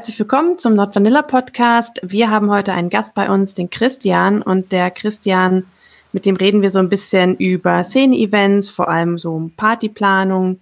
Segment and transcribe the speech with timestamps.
[0.00, 2.00] Herzlich willkommen zum Not Vanilla Podcast.
[2.02, 4.40] Wir haben heute einen Gast bei uns, den Christian.
[4.40, 5.66] Und der Christian,
[6.14, 10.58] mit dem reden wir so ein bisschen über Szene-Events, vor allem so Partyplanung.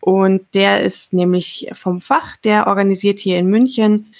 [0.00, 4.12] Und der ist nämlich vom Fach, der organisiert hier in München.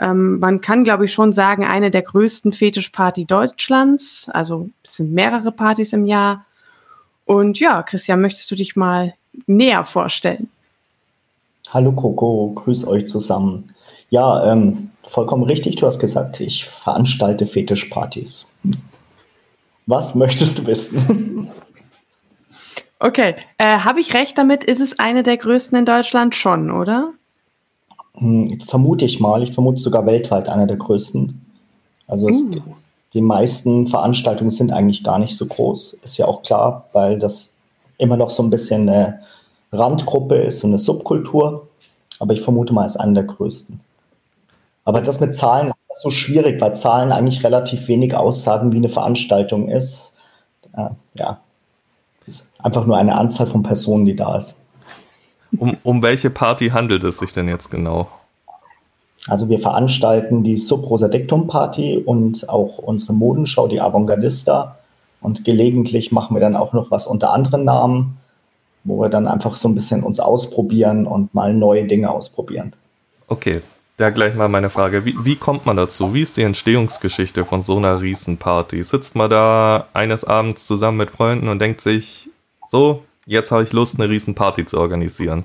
[0.00, 4.28] Ähm, man kann, glaube ich, schon sagen, eine der größten Fetischparty Deutschlands.
[4.32, 6.44] Also es sind mehrere Partys im Jahr.
[7.24, 9.14] Und ja, Christian, möchtest du dich mal
[9.46, 10.48] näher vorstellen?
[11.68, 13.72] Hallo Coco, grüß euch zusammen.
[14.12, 15.76] Ja, ähm, vollkommen richtig.
[15.76, 18.52] Du hast gesagt, ich veranstalte Fetischpartys.
[19.86, 21.50] Was möchtest du wissen?
[23.04, 24.62] Okay, äh, habe ich recht damit?
[24.62, 27.10] Ist es eine der größten in Deutschland schon, oder?
[28.14, 29.42] Hm, vermute ich mal.
[29.42, 31.44] Ich vermute sogar weltweit einer der größten.
[32.06, 32.60] Also es, uh.
[33.12, 35.94] die meisten Veranstaltungen sind eigentlich gar nicht so groß.
[35.94, 37.56] Ist ja auch klar, weil das
[37.98, 39.24] immer noch so ein bisschen eine
[39.72, 41.66] Randgruppe ist, so eine Subkultur.
[42.20, 43.80] Aber ich vermute mal, es ist einer der größten.
[44.84, 48.88] Aber das mit Zahlen ist so schwierig, weil Zahlen eigentlich relativ wenig aussagen, wie eine
[48.88, 50.16] Veranstaltung ist.
[50.76, 51.40] Äh, ja,
[52.26, 54.58] ist einfach nur eine Anzahl von Personen, die da ist.
[55.58, 58.08] Um, um welche Party handelt es sich denn jetzt genau?
[59.28, 64.78] Also wir veranstalten die Sub Rosa Dictum Party und auch unsere Modenschau, die Avantgardista.
[65.20, 68.18] Und gelegentlich machen wir dann auch noch was unter anderen Namen,
[68.82, 72.72] wo wir dann einfach so ein bisschen uns ausprobieren und mal neue Dinge ausprobieren.
[73.28, 73.62] Okay,
[73.96, 75.04] da gleich mal meine Frage.
[75.04, 76.14] Wie, wie kommt man dazu?
[76.14, 78.82] Wie ist die Entstehungsgeschichte von so einer Riesenparty?
[78.82, 82.30] Sitzt man da eines Abends zusammen mit Freunden und denkt sich,
[82.66, 85.44] so, jetzt habe ich Lust, eine Riesenparty zu organisieren?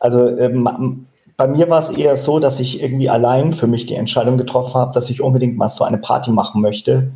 [0.00, 3.94] Also ähm, bei mir war es eher so, dass ich irgendwie allein für mich die
[3.94, 7.12] Entscheidung getroffen habe, dass ich unbedingt mal so eine Party machen möchte,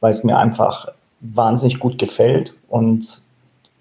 [0.00, 0.88] weil es mir einfach
[1.20, 3.20] wahnsinnig gut gefällt und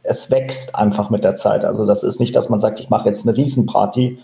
[0.04, 1.66] es wächst einfach mit der Zeit.
[1.66, 4.20] Also das ist nicht, dass man sagt, ich mache jetzt eine Riesenparty,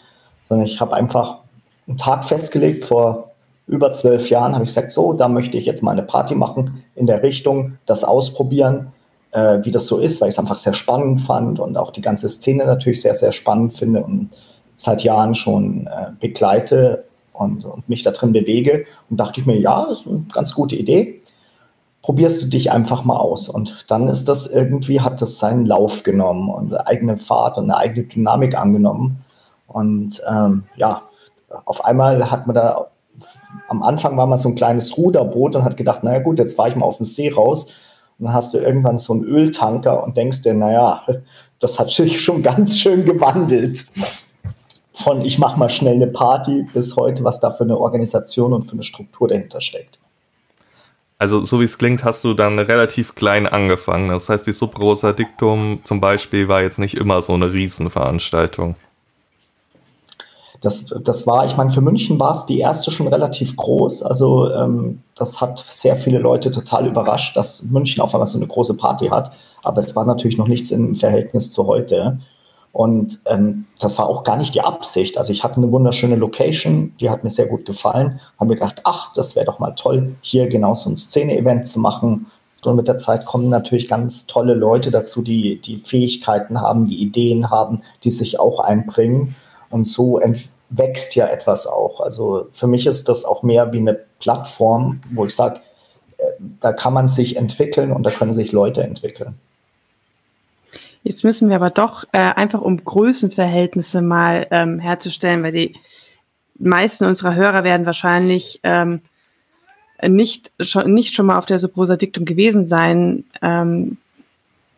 [0.46, 1.40] sondern ich habe einfach
[1.88, 3.31] einen Tag festgelegt vor
[3.68, 6.84] über zwölf Jahren, habe ich gesagt, so, da möchte ich jetzt mal eine Party machen
[6.96, 8.92] in der Richtung, das ausprobieren,
[9.31, 12.02] äh, wie das so ist, weil ich es einfach sehr spannend fand und auch die
[12.02, 14.30] ganze Szene natürlich sehr, sehr spannend finde und
[14.76, 18.86] seit Jahren schon äh, begleite und, und, mich da drin bewege.
[19.10, 21.22] Und dachte ich mir, ja, das ist eine ganz gute Idee.
[22.02, 23.50] Probierst du dich einfach mal aus.
[23.50, 27.66] Und dann ist das irgendwie, hat das seinen Lauf genommen und eine eigene Fahrt und
[27.66, 29.24] eine eigene Dynamik angenommen.
[29.73, 31.03] Und ähm, ja,
[31.66, 32.88] auf einmal hat man da,
[33.67, 36.69] am Anfang war man so ein kleines Ruderboot und hat gedacht, naja gut, jetzt fahre
[36.69, 37.66] ich mal auf den See raus.
[38.19, 41.03] Und dann hast du irgendwann so einen Öltanker und denkst dir, naja,
[41.59, 43.85] das hat sich schon ganz schön gewandelt.
[44.94, 48.66] Von ich mache mal schnell eine Party bis heute, was da für eine Organisation und
[48.66, 50.00] für eine Struktur dahinter steckt.
[51.17, 54.09] Also, so wie es klingt, hast du dann relativ klein angefangen.
[54.09, 58.75] Das heißt, die Subrosa Dictum zum Beispiel war jetzt nicht immer so eine Riesenveranstaltung
[60.63, 64.01] das, das war, ich meine, für München war es die erste schon relativ groß.
[64.03, 68.47] Also ähm, das hat sehr viele Leute total überrascht, dass München auf einmal so eine
[68.47, 69.34] große Party hat.
[69.62, 72.19] Aber es war natürlich noch nichts im Verhältnis zu heute.
[72.72, 75.18] Und ähm, das war auch gar nicht die Absicht.
[75.18, 78.22] Also ich hatte eine wunderschöne Location, die hat mir sehr gut gefallen.
[78.40, 81.81] Haben mir gedacht, ach, das wäre doch mal toll, hier genau so ein Szene-Event zu
[81.81, 82.28] machen.
[82.63, 87.01] Und mit der Zeit kommen natürlich ganz tolle Leute dazu, die die Fähigkeiten haben, die
[87.01, 89.35] Ideen haben, die sich auch einbringen.
[89.69, 90.19] Und so
[90.75, 92.01] wächst ja etwas auch.
[92.01, 95.59] Also für mich ist das auch mehr wie eine Plattform, wo ich sage,
[96.17, 96.23] äh,
[96.61, 99.35] da kann man sich entwickeln und da können sich Leute entwickeln.
[101.03, 105.75] Jetzt müssen wir aber doch äh, einfach um Größenverhältnisse mal ähm, herzustellen, weil die
[106.57, 109.01] meisten unserer Hörer werden wahrscheinlich ähm,
[110.01, 113.25] nicht, schon, nicht schon mal auf der Subrosa Dictum gewesen sein.
[113.41, 113.97] Ähm,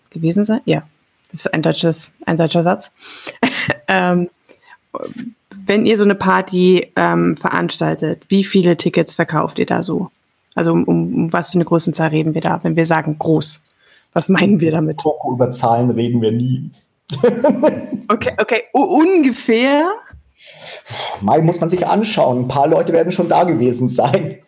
[0.10, 0.62] gewesen sein?
[0.66, 0.84] Ja,
[1.32, 2.92] das ist ein deutsches, ein deutscher Satz.
[3.88, 4.30] ähm,
[5.66, 10.10] wenn ihr so eine Party ähm, veranstaltet, wie viele Tickets verkauft ihr da so?
[10.54, 13.62] Also um, um was für eine Größenzahl reden wir da, wenn wir sagen groß?
[14.14, 15.02] Was meinen wir damit?
[15.30, 16.72] Über Zahlen reden wir nie.
[18.08, 19.92] okay, okay, U ungefähr?
[21.22, 22.44] Mal muss man sich anschauen.
[22.44, 24.40] Ein paar Leute werden schon da gewesen sein.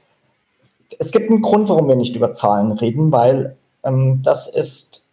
[1.00, 5.08] Es gibt einen Grund, warum wir nicht über Zahlen reden, weil ähm, das ist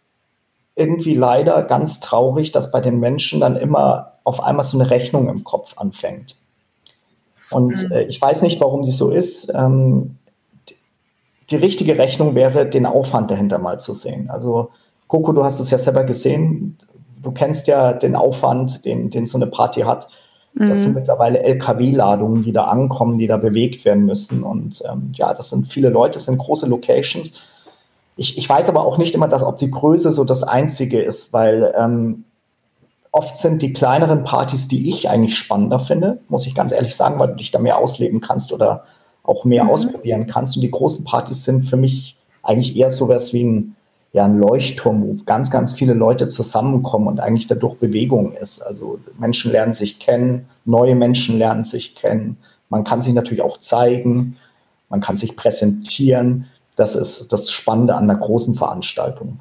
[0.75, 5.29] irgendwie leider ganz traurig, dass bei den Menschen dann immer auf einmal so eine Rechnung
[5.29, 6.35] im Kopf anfängt.
[7.51, 7.91] Und mhm.
[7.91, 9.53] äh, ich weiß nicht, warum die so ist.
[9.55, 10.17] Ähm,
[11.49, 14.29] die, richtige Rechnung wäre, den Aufwand dahinter mal zu sehen.
[14.29, 14.71] Also,
[15.07, 16.77] Coco, du hast es ja selber gesehen.
[17.21, 20.07] Du kennst ja den Aufwand, den, den so eine Party hat.
[20.57, 20.95] Das sind mhm.
[20.99, 24.41] mittlerweile LKW-Ladungen, die da ankommen, die da bewegt werden müssen.
[24.41, 27.43] Und ähm, ja, das sind viele Leute, das sind große Locations.
[28.15, 31.33] Ich, ich weiß aber auch nicht immer, dass, ob die Größe so das Einzige ist,
[31.33, 32.23] weil ähm,
[33.15, 37.17] oft sind die kleineren Partys, die ich eigentlich spannender finde, muss ich ganz ehrlich sagen,
[37.17, 38.83] weil du dich da mehr ausleben kannst oder
[39.23, 39.69] auch mehr mhm.
[39.69, 40.57] ausprobieren kannst.
[40.57, 43.75] Und die großen Partys sind für mich eigentlich eher sowas wie ein,
[44.11, 48.59] ja, ein Leuchtturm, wo ganz, ganz viele Leute zusammenkommen und eigentlich dadurch Bewegung ist.
[48.61, 52.35] Also Menschen lernen sich kennen, neue Menschen lernen sich kennen.
[52.67, 54.35] Man kann sich natürlich auch zeigen,
[54.89, 56.47] man kann sich präsentieren.
[56.75, 59.39] Das ist das Spannende an einer großen Veranstaltung.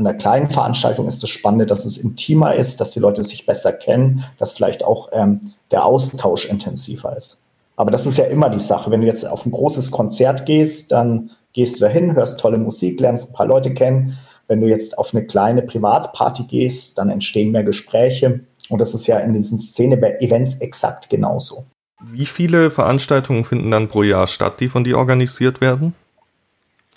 [0.00, 3.44] An der kleinen Veranstaltung ist das Spannende, dass es intimer ist, dass die Leute sich
[3.44, 7.48] besser kennen, dass vielleicht auch ähm, der Austausch intensiver ist.
[7.76, 8.90] Aber das ist ja immer die Sache.
[8.90, 12.98] Wenn du jetzt auf ein großes Konzert gehst, dann gehst du dahin, hörst tolle Musik,
[12.98, 14.16] lernst ein paar Leute kennen.
[14.48, 18.40] Wenn du jetzt auf eine kleine Privatparty gehst, dann entstehen mehr Gespräche.
[18.70, 21.66] Und das ist ja in diesen Szene-Events exakt genauso.
[22.02, 25.94] Wie viele Veranstaltungen finden dann pro Jahr statt, die von dir organisiert werden?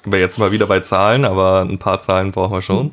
[0.06, 2.92] Wäre jetzt mal wieder bei Zahlen, aber ein paar Zahlen brauchen wir schon.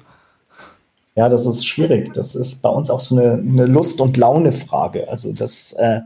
[1.17, 2.13] Ja, das ist schwierig.
[2.15, 5.09] Das ist bei uns auch so eine, eine Lust- und Laune-Frage.
[5.09, 6.01] Also das äh,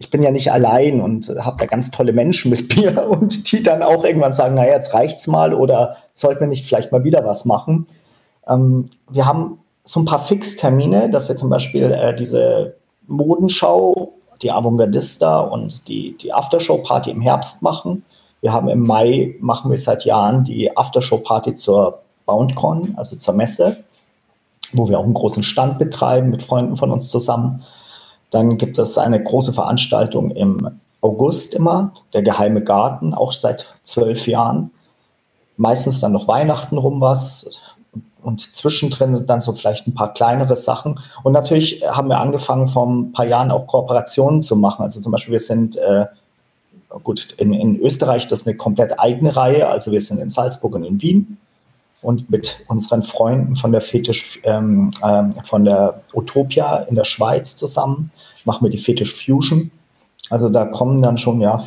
[0.00, 3.62] ich bin ja nicht allein und habe da ganz tolle Menschen mit mir und die
[3.62, 7.24] dann auch irgendwann sagen, naja, jetzt reicht's mal oder sollten wir nicht vielleicht mal wieder
[7.24, 7.86] was machen.
[8.48, 12.76] Ähm, wir haben so ein paar Fixtermine, dass wir zum Beispiel äh, diese
[13.08, 18.04] Modenschau, die Avantgardista und die, die Aftershow-Party im Herbst machen.
[18.40, 23.84] Wir haben im Mai, machen wir seit Jahren die Aftershow-Party zur BoundCon, also zur Messe,
[24.72, 27.64] wo wir auch einen großen Stand betreiben mit Freunden von uns zusammen.
[28.30, 34.26] Dann gibt es eine große Veranstaltung im August immer, der Geheime Garten, auch seit zwölf
[34.26, 34.70] Jahren.
[35.56, 37.60] Meistens dann noch Weihnachten rum was
[38.22, 41.00] und zwischendrin dann so vielleicht ein paar kleinere Sachen.
[41.22, 44.82] Und natürlich haben wir angefangen, vor ein paar Jahren auch Kooperationen zu machen.
[44.82, 46.06] Also zum Beispiel, wir sind, äh,
[47.02, 49.68] gut, in, in Österreich das ist eine komplett eigene Reihe.
[49.68, 51.38] Also wir sind in Salzburg und in Wien
[52.02, 57.56] und mit unseren Freunden von der Fetisch, ähm, äh, von der Utopia in der Schweiz
[57.56, 58.10] zusammen
[58.44, 59.70] machen wir die Fetisch Fusion.
[60.30, 61.66] Also da kommen dann schon, ja,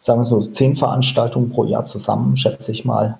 [0.00, 3.18] sagen wir so, zehn Veranstaltungen pro Jahr zusammen, schätze ich mal.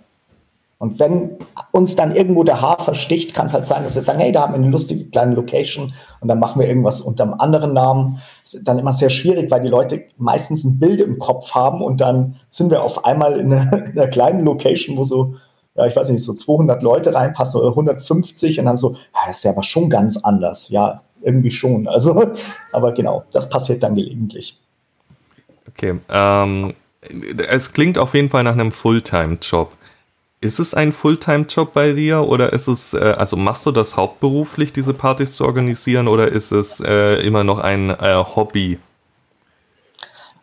[0.78, 1.38] Und wenn
[1.72, 4.42] uns dann irgendwo der Hafer sticht, kann es halt sein, dass wir sagen, hey, da
[4.42, 8.20] haben wir eine lustige kleine Location und dann machen wir irgendwas unter einem anderen Namen.
[8.42, 11.80] Das ist dann immer sehr schwierig, weil die Leute meistens ein Bild im Kopf haben
[11.80, 15.36] und dann sind wir auf einmal in einer, in einer kleinen Location, wo so
[15.76, 19.44] ja, ich weiß nicht, so 200 Leute reinpassen oder 150 und dann so, ja, ist
[19.44, 20.70] ja aber schon ganz anders.
[20.70, 21.86] Ja, irgendwie schon.
[21.96, 22.32] Also,
[22.72, 24.58] aber genau, das passiert dann gelegentlich.
[25.68, 26.74] Okay, ähm,
[27.48, 29.72] es klingt auf jeden Fall nach einem Fulltime-Job.
[30.46, 34.72] Ist es ein Fulltime-Job bei dir oder ist es, äh, also machst du das hauptberuflich,
[34.72, 38.78] diese Partys zu organisieren oder ist es äh, immer noch ein äh, Hobby?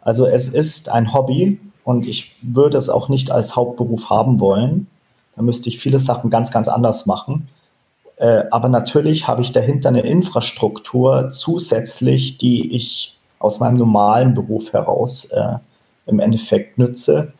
[0.02, 4.88] Also es ist ein Hobby und ich würde es auch nicht als Hauptberuf haben wollen.
[5.38, 7.48] Da müsste ich viele Sachen ganz, ganz anders machen.
[8.18, 14.74] Äh, aber natürlich habe ich dahinter eine Infrastruktur zusätzlich, die ich aus meinem normalen Beruf
[14.74, 15.60] heraus äh,
[16.08, 17.32] im Endeffekt nütze.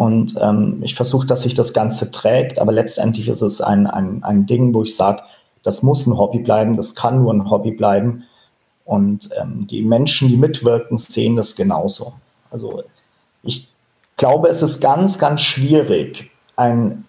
[0.00, 4.24] Und ähm, ich versuche, dass sich das Ganze trägt, aber letztendlich ist es ein, ein,
[4.24, 5.20] ein Ding, wo ich sage,
[5.62, 8.24] das muss ein Hobby bleiben, das kann nur ein Hobby bleiben.
[8.86, 12.14] Und ähm, die Menschen, die mitwirken, sehen das genauso.
[12.50, 12.82] Also
[13.42, 13.68] ich
[14.16, 17.04] glaube, es ist ganz, ganz schwierig, ein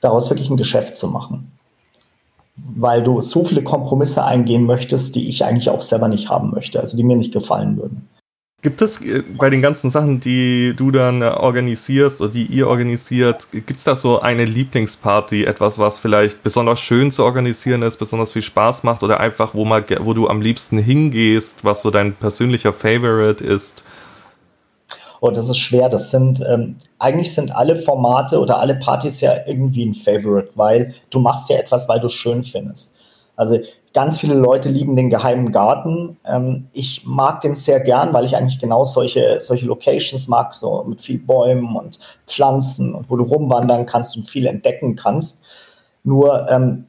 [0.00, 1.50] daraus wirklich ein Geschäft zu machen.
[2.54, 6.78] Weil du so viele Kompromisse eingehen möchtest, die ich eigentlich auch selber nicht haben möchte,
[6.78, 8.08] also die mir nicht gefallen würden.
[8.60, 12.66] Gibt es äh, bei den ganzen Sachen, die du dann äh, organisierst oder die ihr
[12.66, 17.98] organisiert, gibt es da so eine Lieblingsparty, etwas, was vielleicht besonders schön zu organisieren ist,
[17.98, 21.92] besonders viel Spaß macht oder einfach, wo, mal, wo du am liebsten hingehst, was so
[21.92, 23.84] dein persönlicher Favorite ist?
[25.20, 25.88] Oh, das ist schwer.
[25.88, 30.94] Das sind, ähm, eigentlich sind alle Formate oder alle Partys ja irgendwie ein Favorite, weil
[31.10, 32.97] du machst ja etwas, weil du schön findest.
[33.38, 33.56] Also
[33.94, 36.18] ganz viele Leute lieben den geheimen Garten.
[36.26, 40.82] Ähm, ich mag den sehr gern, weil ich eigentlich genau solche, solche Locations mag, so
[40.88, 45.44] mit viel Bäumen und Pflanzen und wo du rumwandern kannst und viel entdecken kannst.
[46.02, 46.86] Nur ähm,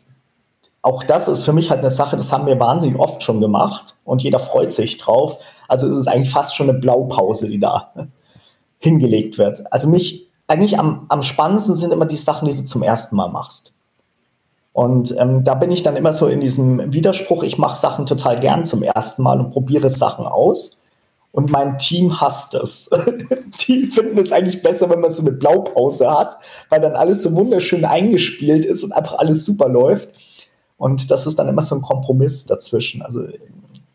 [0.82, 3.96] auch das ist für mich halt eine Sache, das haben wir wahnsinnig oft schon gemacht
[4.04, 5.38] und jeder freut sich drauf.
[5.68, 7.94] Also es ist eigentlich fast schon eine Blaupause, die da
[8.80, 9.72] hingelegt wird.
[9.72, 13.30] Also mich eigentlich am, am spannendsten sind immer die Sachen, die du zum ersten Mal
[13.30, 13.79] machst.
[14.74, 18.40] Und ähm, da bin ich dann immer so in diesem Widerspruch, ich mache Sachen total
[18.40, 20.82] gern zum ersten Mal und probiere Sachen aus.
[21.32, 22.90] Und mein Team hasst es.
[23.68, 26.38] die finden es eigentlich besser, wenn man so eine Blaupause hat,
[26.70, 30.10] weil dann alles so wunderschön eingespielt ist und einfach alles super läuft.
[30.78, 33.02] Und das ist dann immer so ein Kompromiss dazwischen.
[33.02, 33.26] Also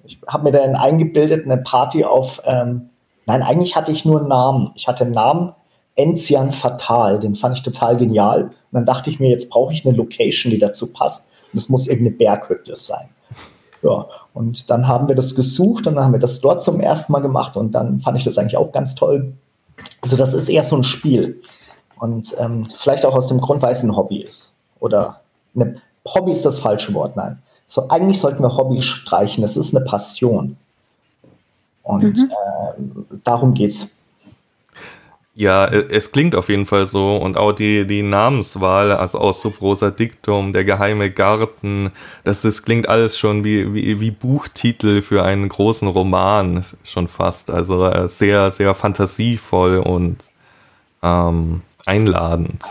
[0.04, 2.90] ich habe mir dann eingebildet, eine Party auf ähm,
[3.26, 4.73] Nein, eigentlich hatte ich nur einen Namen.
[4.75, 5.54] Ich hatte einen Namen
[5.97, 8.50] Enzian Fatal, den fand ich total genial.
[8.75, 11.31] Und dann dachte ich mir, jetzt brauche ich eine Location, die dazu passt.
[11.52, 13.09] Das muss irgendeine Berghütte sein.
[13.85, 17.12] Ja, und dann haben wir das gesucht und dann haben wir das dort zum ersten
[17.12, 19.33] Mal gemacht und dann fand ich das eigentlich auch ganz toll.
[20.00, 21.40] Also das ist eher so ein Spiel
[22.00, 24.57] und ähm, vielleicht auch aus dem Grund, weil es ein Hobby ist.
[24.81, 25.21] Oder
[25.54, 27.40] eine, Hobby ist das falsche Wort, nein.
[27.69, 29.45] So, eigentlich sollten wir Hobby streichen.
[29.45, 30.57] Es ist eine Passion.
[31.85, 32.31] Und mhm.
[32.31, 32.83] äh,
[33.23, 33.90] darum geht's.
[35.36, 39.90] Ja, es klingt auf jeden Fall so und auch die, die Namenswahl, also aus Subrosa
[39.90, 41.90] Dictum, der geheime Garten,
[42.22, 47.50] das, das klingt alles schon wie, wie, wie Buchtitel für einen großen Roman schon fast.
[47.50, 50.30] Also äh, sehr, sehr fantasievoll und
[51.02, 52.64] ähm, einladend.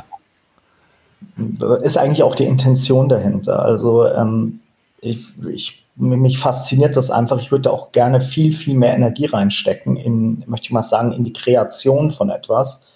[1.82, 3.63] Ist eigentlich auch die Intention dahinter.
[3.63, 4.62] Also ähm,
[5.01, 7.40] ich, ich, mich fasziniert das einfach.
[7.40, 11.24] Ich würde auch gerne viel, viel mehr Energie reinstecken in, möchte ich mal sagen, in
[11.24, 12.90] die Kreation von etwas.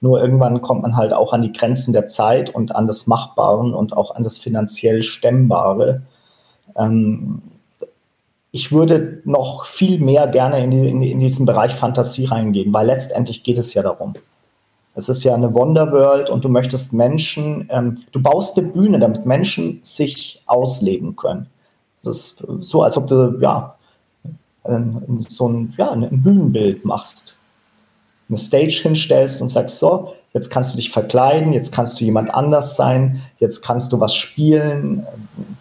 [0.00, 3.74] Nur irgendwann kommt man halt auch an die Grenzen der Zeit und an das Machbaren
[3.74, 6.02] und auch an das finanziell Stemmbare.
[6.76, 7.42] Ähm,
[8.52, 13.42] ich würde noch viel mehr gerne in, in, in diesen Bereich Fantasie reingehen, weil letztendlich
[13.42, 14.12] geht es ja darum.
[14.94, 19.26] Es ist ja eine Wonderworld und du möchtest Menschen, ähm, du baust eine Bühne, damit
[19.26, 21.48] Menschen sich ausleben können.
[22.06, 23.74] Es ist so, als ob du ja
[25.28, 27.34] so ein, ja, ein Bühnenbild machst.
[28.28, 32.32] Eine Stage hinstellst und sagst, so, jetzt kannst du dich verkleiden, jetzt kannst du jemand
[32.32, 35.06] anders sein, jetzt kannst du was spielen,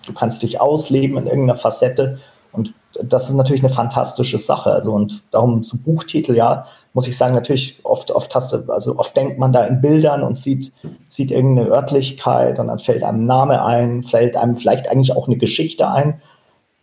[0.05, 2.19] du kannst dich ausleben in irgendeiner Facette.
[2.53, 4.71] Und das ist natürlich eine fantastische Sache.
[4.71, 8.97] Also und darum zu Buchtitel, ja, muss ich sagen, natürlich oft, oft hast du, also
[8.97, 10.71] oft denkt man da in Bildern und sieht,
[11.07, 15.27] sieht irgendeine Örtlichkeit und dann fällt einem ein Name ein, fällt einem vielleicht eigentlich auch
[15.27, 16.21] eine Geschichte ein.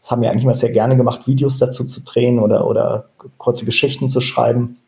[0.00, 3.06] Das haben wir eigentlich immer sehr gerne gemacht, Videos dazu zu drehen oder, oder
[3.38, 4.78] kurze Geschichten zu schreiben.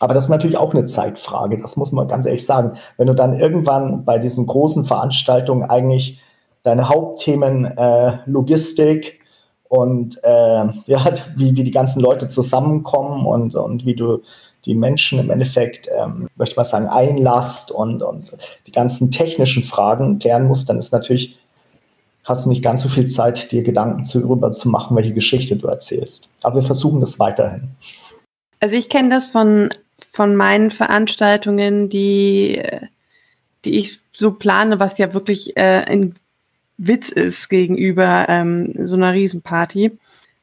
[0.00, 2.76] Aber das ist natürlich auch eine Zeitfrage, das muss man ganz ehrlich sagen.
[2.96, 6.20] Wenn du dann irgendwann bei diesen großen Veranstaltungen eigentlich
[6.62, 9.20] deine Hauptthemen äh, Logistik
[9.68, 11.04] und äh, ja,
[11.36, 14.22] wie, wie die ganzen Leute zusammenkommen und, und wie du
[14.64, 20.18] die Menschen im Endeffekt, ähm, möchte man sagen, einlasst und, und die ganzen technischen Fragen
[20.18, 21.38] klären muss, dann ist natürlich,
[22.28, 25.66] hast du nicht ganz so viel Zeit, dir Gedanken darüber zu machen, welche Geschichte du
[25.66, 26.28] erzählst.
[26.42, 27.70] Aber wir versuchen das weiterhin.
[28.60, 32.62] Also ich kenne das von, von meinen Veranstaltungen, die,
[33.64, 36.14] die ich so plane, was ja wirklich äh, ein
[36.76, 39.98] Witz ist gegenüber ähm, so einer Riesenparty.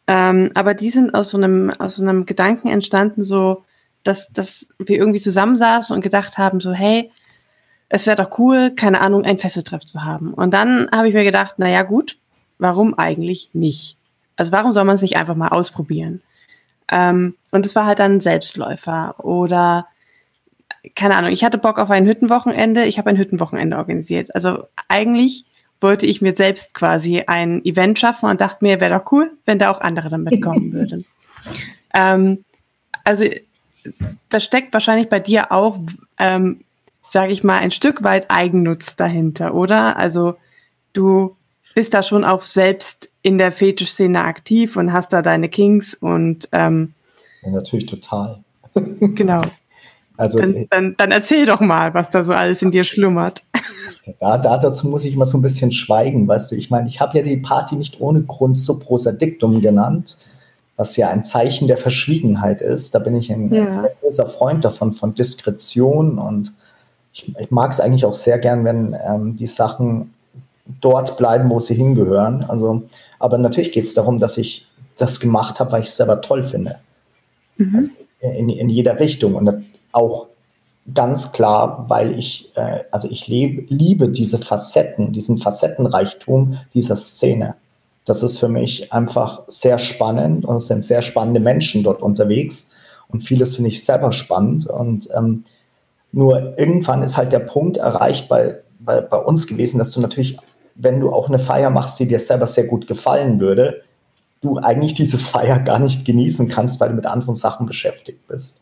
[0.08, 3.63] Ähm, aber die sind aus so einem, aus so einem Gedanken entstanden, so,
[4.04, 7.12] dass, dass wir irgendwie zusammensaßen und gedacht haben, so, hey,
[7.89, 10.34] es wäre doch cool, keine Ahnung, ein Fesseltreff zu haben.
[10.34, 12.18] Und dann habe ich mir gedacht, na ja, gut,
[12.58, 13.98] warum eigentlich nicht?
[14.36, 16.22] Also warum soll man es nicht einfach mal ausprobieren?
[16.92, 19.88] Ähm, und es war halt dann ein Selbstläufer oder
[20.94, 24.34] keine Ahnung, ich hatte Bock auf ein Hüttenwochenende, ich habe ein Hüttenwochenende organisiert.
[24.36, 25.46] Also eigentlich
[25.82, 29.60] wollte ich mir selbst quasi ein Event schaffen und dachte mir, wäre doch cool, wenn
[29.60, 31.06] da auch andere dann mitkommen würden.
[31.94, 32.44] ähm,
[33.04, 33.25] also
[34.30, 35.80] da steckt wahrscheinlich bei dir auch,
[36.20, 36.62] ähm,
[37.15, 39.95] sage ich mal, ein Stück weit Eigennutz dahinter, oder?
[39.95, 40.36] Also
[40.91, 41.38] du
[41.74, 46.50] bist da schon auch selbst in der Fetischszene aktiv und hast da deine Kings und
[46.51, 46.93] ähm,
[47.41, 48.39] ja, natürlich total.
[48.75, 49.43] genau.
[50.17, 53.43] Also dann, dann, dann, erzähl doch mal, was da so alles in dir schlummert.
[54.19, 56.57] Da, da, dazu muss ich immer so ein bisschen schweigen, weißt du.
[56.57, 60.17] Ich meine, ich habe ja die Party nicht ohne Grund Subrosadictum genannt
[60.77, 62.93] was ja ein Zeichen der Verschwiegenheit ist.
[62.93, 63.72] Da bin ich ein ja.
[63.72, 66.51] sehr großer Freund davon, von Diskretion und
[67.15, 70.13] ich, ich mag es eigentlich auch sehr gern, wenn ähm, die Sachen
[70.81, 72.43] dort bleiben, wo sie hingehören.
[72.43, 72.84] Also,
[73.19, 74.67] aber natürlich geht es darum, dass ich
[74.98, 76.77] das gemacht habe, weil ich es selber toll finde.
[77.57, 77.75] Mhm.
[77.75, 80.27] Also in, in jeder Richtung und auch
[80.93, 87.55] ganz klar, weil ich, äh, also ich lebe, liebe diese Facetten, diesen Facettenreichtum dieser Szene
[88.05, 92.72] das ist für mich einfach sehr spannend und es sind sehr spannende Menschen dort unterwegs
[93.10, 95.43] und vieles finde ich selber spannend und ähm,
[96.15, 100.38] nur irgendwann ist halt der Punkt erreicht bei, bei, bei uns gewesen, dass du natürlich,
[100.75, 103.81] wenn du auch eine Feier machst, die dir selber sehr gut gefallen würde,
[104.39, 108.62] du eigentlich diese Feier gar nicht genießen kannst, weil du mit anderen Sachen beschäftigt bist.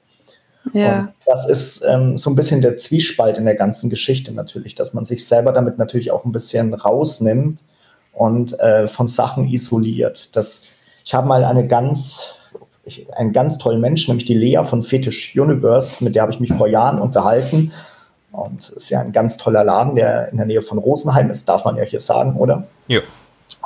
[0.74, 1.00] Ja.
[1.00, 4.95] Und das ist ähm, so ein bisschen der Zwiespalt in der ganzen Geschichte natürlich, dass
[4.95, 7.60] man sich selber damit natürlich auch ein bisschen rausnimmt
[8.13, 10.36] und äh, von Sachen isoliert.
[10.36, 10.63] Das,
[11.05, 12.33] ich habe mal eine ganz,
[12.86, 16.40] ich, einen ganz tollen Menschen, nämlich die Lea von Fetish Universe, mit der habe ich
[16.40, 17.72] mich vor Jahren unterhalten.
[18.32, 21.66] Und ist ja ein ganz toller Laden, der in der Nähe von Rosenheim ist, darf
[21.66, 22.68] man ja hier sagen, oder?
[22.88, 23.02] Ja.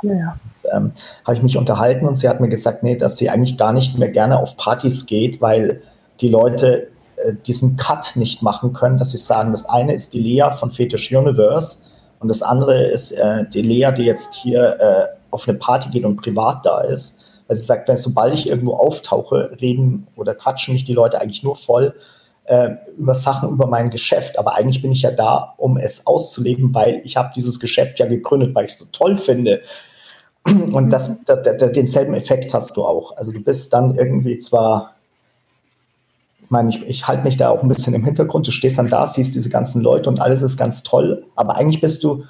[0.02, 0.38] Ja.
[0.70, 0.92] Ähm,
[1.24, 3.98] habe ich mich unterhalten und sie hat mir gesagt, nee, dass sie eigentlich gar nicht
[3.98, 5.82] mehr gerne auf Partys geht, weil
[6.20, 10.20] die Leute äh, diesen Cut nicht machen können, dass sie sagen, das eine ist die
[10.20, 11.84] Lea von Fetish Universe
[12.20, 16.04] Und das andere ist äh, die Lea, die jetzt hier äh, auf eine Party geht
[16.04, 17.17] und privat da ist.
[17.48, 21.42] Also sie sagt, wenn sobald ich irgendwo auftauche, reden oder quatschen mich die Leute eigentlich
[21.42, 21.94] nur voll
[22.44, 24.38] äh, über Sachen über mein Geschäft.
[24.38, 28.06] Aber eigentlich bin ich ja da, um es auszuleben, weil ich habe dieses Geschäft ja
[28.06, 29.62] gegründet, weil ich es so toll finde.
[30.46, 30.90] Und mhm.
[30.90, 33.16] das, das, das, denselben Effekt hast du auch.
[33.16, 34.94] Also du bist dann irgendwie zwar
[36.48, 38.46] ich meine, ich, ich halte mich da auch ein bisschen im Hintergrund.
[38.46, 41.26] Du stehst dann da, siehst diese ganzen Leute und alles ist ganz toll.
[41.36, 42.24] Aber eigentlich bist du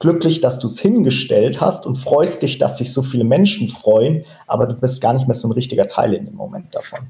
[0.00, 4.24] glücklich, dass du es hingestellt hast und freust dich, dass sich so viele Menschen freuen,
[4.46, 7.00] aber du bist gar nicht mehr so ein richtiger Teil in dem Moment davon.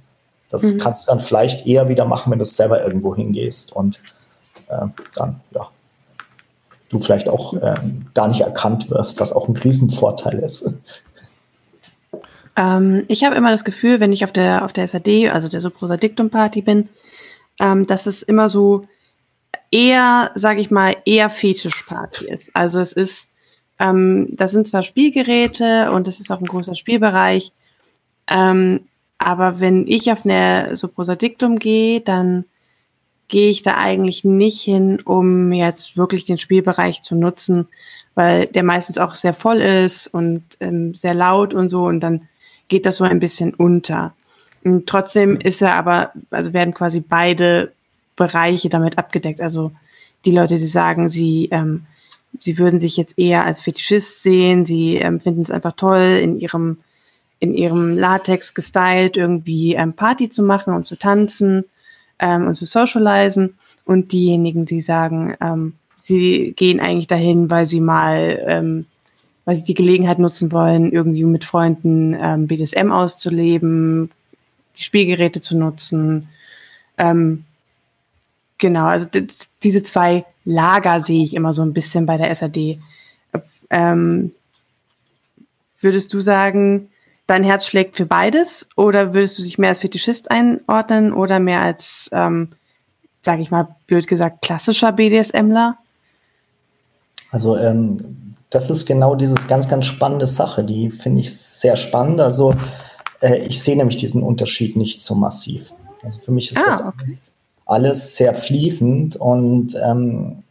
[0.50, 0.78] Das mhm.
[0.78, 4.00] kannst du dann vielleicht eher wieder machen, wenn du selber irgendwo hingehst und
[4.68, 5.68] äh, dann, ja,
[6.88, 7.75] du vielleicht auch äh,
[8.14, 10.75] gar nicht erkannt wirst, was auch ein Riesenvorteil ist.
[12.56, 15.61] Ähm, ich habe immer das Gefühl, wenn ich auf der, auf der SAD, also der
[15.61, 16.88] Soprosadictum-Party bin,
[17.61, 18.87] ähm, dass es immer so
[19.71, 22.54] eher, sage ich mal, eher Fetischparty ist.
[22.54, 23.33] Also es ist,
[23.78, 27.52] ähm, das sind zwar Spielgeräte und es ist auch ein großer Spielbereich,
[28.28, 28.80] ähm,
[29.19, 32.45] aber wenn ich auf eine Soprosadictum gehe, dann
[33.28, 37.69] gehe ich da eigentlich nicht hin, um jetzt wirklich den Spielbereich zu nutzen,
[38.14, 42.28] weil der meistens auch sehr voll ist und ähm, sehr laut und so und dann
[42.69, 44.14] geht das so ein bisschen unter.
[44.64, 47.73] Und trotzdem ist er aber, also werden quasi beide
[48.21, 49.41] Bereiche damit abgedeckt.
[49.41, 49.73] Also
[50.25, 51.87] die Leute, die sagen, sie, ähm,
[52.39, 56.39] sie würden sich jetzt eher als Fetischist sehen, sie ähm, finden es einfach toll, in
[56.39, 56.79] ihrem,
[57.39, 61.65] in ihrem Latex gestylt irgendwie ähm, Party zu machen und zu tanzen
[62.19, 63.57] ähm, und zu socialisen.
[63.87, 68.85] Und diejenigen, die sagen, ähm, sie gehen eigentlich dahin, weil sie mal ähm,
[69.45, 74.11] weil sie die Gelegenheit nutzen wollen, irgendwie mit Freunden ähm, BDSM auszuleben,
[74.77, 76.29] die Spielgeräte zu nutzen.
[76.99, 77.44] Ähm,
[78.61, 79.07] genau, also
[79.62, 82.79] diese zwei Lager sehe ich immer so ein bisschen bei der SAD.
[83.70, 84.33] Ähm,
[85.81, 86.88] würdest du sagen,
[87.27, 91.61] dein Herz schlägt für beides oder würdest du dich mehr als Fetischist einordnen oder mehr
[91.61, 92.53] als, ähm,
[93.23, 95.77] sage ich mal, blöd gesagt, klassischer BDSMler?
[97.31, 100.64] Also ähm, das ist genau dieses ganz, ganz spannende Sache.
[100.64, 102.20] Die finde ich sehr spannend.
[102.20, 102.55] Also
[103.20, 105.73] äh, ich sehe nämlich diesen Unterschied nicht so massiv.
[106.03, 107.18] Also für mich ist ah, das okay.
[107.70, 110.42] Alles sehr fließend und ähm,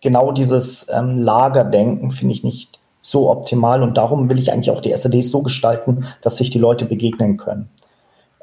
[0.00, 4.80] genau dieses ähm, Lagerdenken finde ich nicht so optimal und darum will ich eigentlich auch
[4.80, 7.68] die SADs so gestalten, dass sich die Leute begegnen können.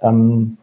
[0.02, 0.58] Ähm,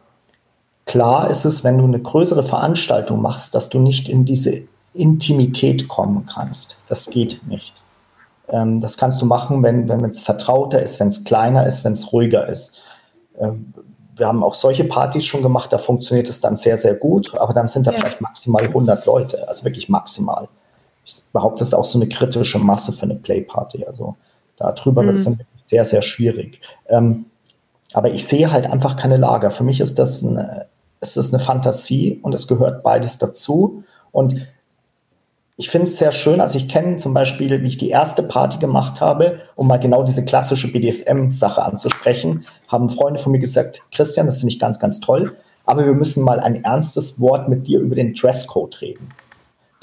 [0.85, 5.87] klar ist es, wenn du eine größere Veranstaltung machst, dass du nicht in diese Intimität
[5.89, 6.79] kommen kannst.
[6.87, 7.73] Das geht nicht.
[8.47, 12.13] Ähm, das kannst du machen, wenn, es vertrauter ist, wenn es kleiner ist, wenn es
[12.13, 12.81] ruhiger ist.
[13.37, 13.73] Ähm,
[14.21, 17.55] wir haben auch solche Partys schon gemacht, da funktioniert es dann sehr, sehr gut, aber
[17.55, 17.97] dann sind da ja.
[17.97, 20.47] vielleicht maximal 100 Leute, also wirklich maximal.
[21.03, 23.83] Ich behaupte, das ist auch so eine kritische Masse für eine Playparty.
[23.83, 24.15] Also
[24.57, 25.07] darüber mhm.
[25.07, 26.61] wird es dann wirklich sehr, sehr schwierig.
[26.87, 27.25] Ähm,
[27.93, 29.49] aber ich sehe halt einfach keine Lager.
[29.49, 30.67] Für mich ist das eine,
[30.99, 33.83] ist das eine Fantasie und es gehört beides dazu.
[34.11, 34.35] Und
[35.61, 36.41] ich finde es sehr schön.
[36.41, 40.01] Also ich kenne zum Beispiel, wie ich die erste Party gemacht habe, um mal genau
[40.01, 45.01] diese klassische BDSM-Sache anzusprechen, haben Freunde von mir gesagt, Christian, das finde ich ganz, ganz
[45.01, 49.09] toll, aber wir müssen mal ein ernstes Wort mit dir über den Dresscode reden.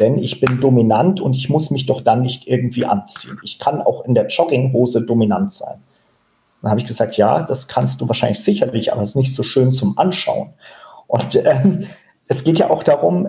[0.01, 3.38] Denn ich bin dominant und ich muss mich doch dann nicht irgendwie anziehen.
[3.45, 5.79] Ich kann auch in der Jogginghose dominant sein.
[6.61, 9.45] Dann habe ich gesagt, ja, das kannst du wahrscheinlich sicherlich, aber es ist nicht so
[9.45, 10.55] schön zum Anschauen.
[11.07, 11.87] Und ähm,
[12.27, 13.29] es geht ja auch darum,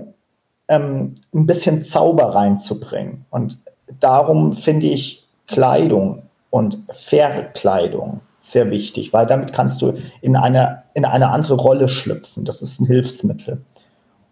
[0.70, 3.26] ähm, ein bisschen Zauber reinzubringen.
[3.32, 3.58] Und
[4.00, 11.04] darum finde ich Kleidung und Verkleidung sehr wichtig, weil damit kannst du in eine, in
[11.04, 12.46] eine andere Rolle schlüpfen.
[12.46, 13.62] Das ist ein Hilfsmittel.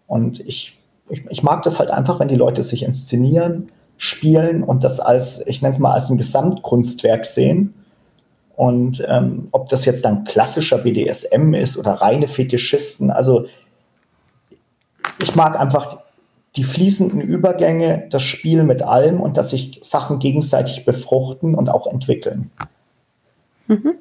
[0.06, 0.78] Und ich,
[1.10, 3.66] ich, ich mag das halt einfach, wenn die Leute sich inszenieren,
[3.98, 7.74] spielen und das als, ich nenne es mal als ein Gesamtkunstwerk sehen.
[8.56, 13.46] Und ähm, ob das jetzt dann klassischer BDSM ist oder reine Fetischisten, also
[15.20, 15.98] ich mag einfach
[16.56, 21.86] die fließenden Übergänge, das Spiel mit allem und dass sich Sachen gegenseitig befruchten und auch
[21.86, 22.50] entwickeln.
[23.66, 23.94] Mhm.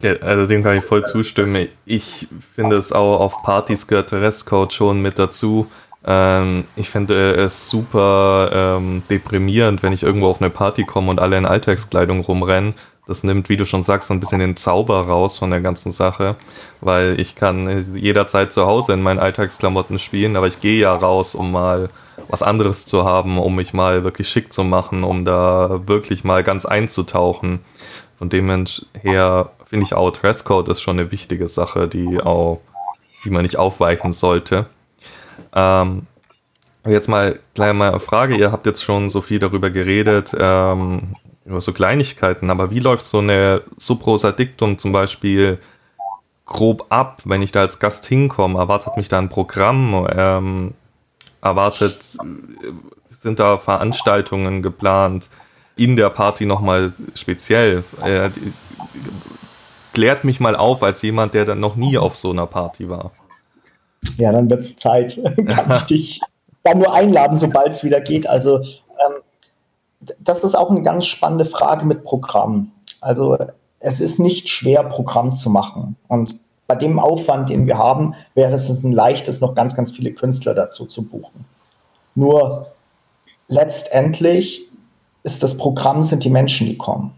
[0.00, 1.68] Ja, also dem kann ich voll zustimmen.
[1.84, 5.66] Ich finde es auch auf Partys gehört der Restcode schon mit dazu.
[6.04, 11.20] Ähm, ich finde es super ähm, deprimierend, wenn ich irgendwo auf eine Party komme und
[11.20, 12.74] alle in Alltagskleidung rumrennen
[13.08, 15.90] das nimmt, wie du schon sagst, so ein bisschen den Zauber raus von der ganzen
[15.92, 16.36] Sache,
[16.82, 21.34] weil ich kann jederzeit zu Hause in meinen Alltagsklamotten spielen, aber ich gehe ja raus,
[21.34, 21.88] um mal
[22.28, 26.44] was anderes zu haben, um mich mal wirklich schick zu machen, um da wirklich mal
[26.44, 27.60] ganz einzutauchen.
[28.18, 28.66] Von dem
[29.02, 32.60] her finde ich auch Dresscode ist schon eine wichtige Sache, die auch,
[33.24, 34.66] die man nicht aufweichen sollte.
[35.54, 36.06] Ähm,
[36.86, 38.36] Jetzt mal gleich mal eine Frage.
[38.36, 41.16] Ihr habt jetzt schon so viel darüber geredet, ähm,
[41.48, 45.58] über so Kleinigkeiten, aber wie läuft so eine Subrosa Dictum zum Beispiel
[46.44, 48.58] grob ab, wenn ich da als Gast hinkomme?
[48.58, 50.06] Erwartet mich da ein Programm?
[50.14, 50.74] Ähm,
[51.42, 52.16] erwartet,
[53.10, 55.28] sind da Veranstaltungen geplant?
[55.76, 57.84] In der Party nochmal speziell?
[58.04, 58.30] Äh,
[59.94, 63.12] klärt mich mal auf als jemand, der dann noch nie auf so einer Party war.
[64.16, 65.18] Ja, dann wird es Zeit.
[65.46, 66.20] Kann ich dich
[66.62, 68.26] dann nur einladen, sobald es wieder geht.
[68.26, 68.64] Also
[70.00, 72.72] das ist auch eine ganz spannende Frage mit Programm.
[73.00, 73.36] Also
[73.80, 75.96] es ist nicht schwer, Programm zu machen.
[76.08, 80.12] Und bei dem Aufwand, den wir haben, wäre es ein leichtes, noch ganz, ganz viele
[80.12, 81.46] Künstler dazu zu buchen.
[82.14, 82.72] Nur
[83.48, 84.68] letztendlich
[85.22, 87.12] ist das Programm, sind die Menschen, die kommen.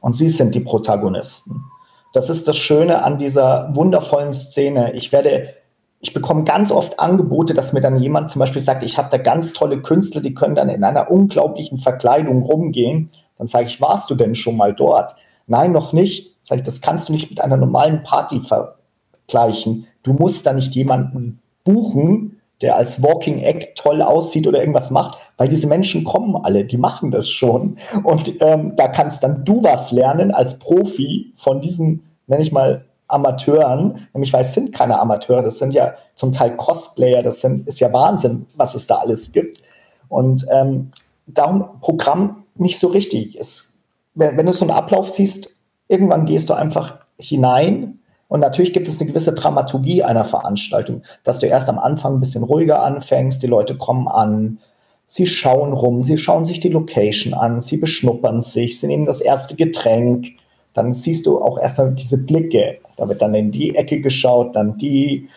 [0.00, 1.64] Und sie sind die Protagonisten.
[2.12, 4.92] Das ist das Schöne an dieser wundervollen Szene.
[4.94, 5.54] Ich werde
[6.02, 9.18] ich bekomme ganz oft Angebote, dass mir dann jemand zum Beispiel sagt, ich habe da
[9.18, 13.10] ganz tolle Künstler, die können dann in einer unglaublichen Verkleidung rumgehen.
[13.38, 15.14] Dann sage ich, warst du denn schon mal dort?
[15.46, 16.36] Nein, noch nicht.
[16.42, 19.86] Sage ich, das kannst du nicht mit einer normalen Party vergleichen.
[20.02, 25.18] Du musst da nicht jemanden buchen, der als Walking Egg toll aussieht oder irgendwas macht,
[25.36, 27.76] weil diese Menschen kommen alle, die machen das schon.
[28.02, 32.86] Und ähm, da kannst dann du was lernen als Profi von diesen, nenne ich mal,
[33.12, 37.66] Amateuren, nämlich weil es sind keine Amateure, das sind ja zum Teil Cosplayer, das sind,
[37.66, 39.60] ist ja Wahnsinn, was es da alles gibt.
[40.08, 40.90] Und ähm,
[41.26, 43.38] darum Programm nicht so richtig.
[43.38, 43.78] Es,
[44.14, 45.50] wenn, wenn du so einen Ablauf siehst,
[45.88, 47.98] irgendwann gehst du einfach hinein
[48.28, 52.20] und natürlich gibt es eine gewisse Dramaturgie einer Veranstaltung, dass du erst am Anfang ein
[52.20, 54.58] bisschen ruhiger anfängst, die Leute kommen an,
[55.06, 59.20] sie schauen rum, sie schauen sich die Location an, sie beschnuppern sich, sie nehmen das
[59.20, 60.28] erste Getränk,
[60.74, 62.78] dann siehst du auch erstmal diese Blicke.
[62.96, 65.28] Da wird dann in die Ecke geschaut, dann die,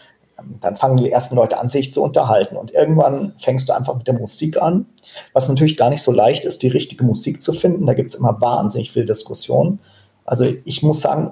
[0.61, 2.55] dann fangen die ersten Leute an, sich zu unterhalten.
[2.57, 4.85] Und irgendwann fängst du einfach mit der Musik an,
[5.33, 7.85] was natürlich gar nicht so leicht ist, die richtige Musik zu finden.
[7.85, 9.79] Da gibt es immer wahnsinnig viel Diskussion.
[10.25, 11.31] Also ich muss sagen,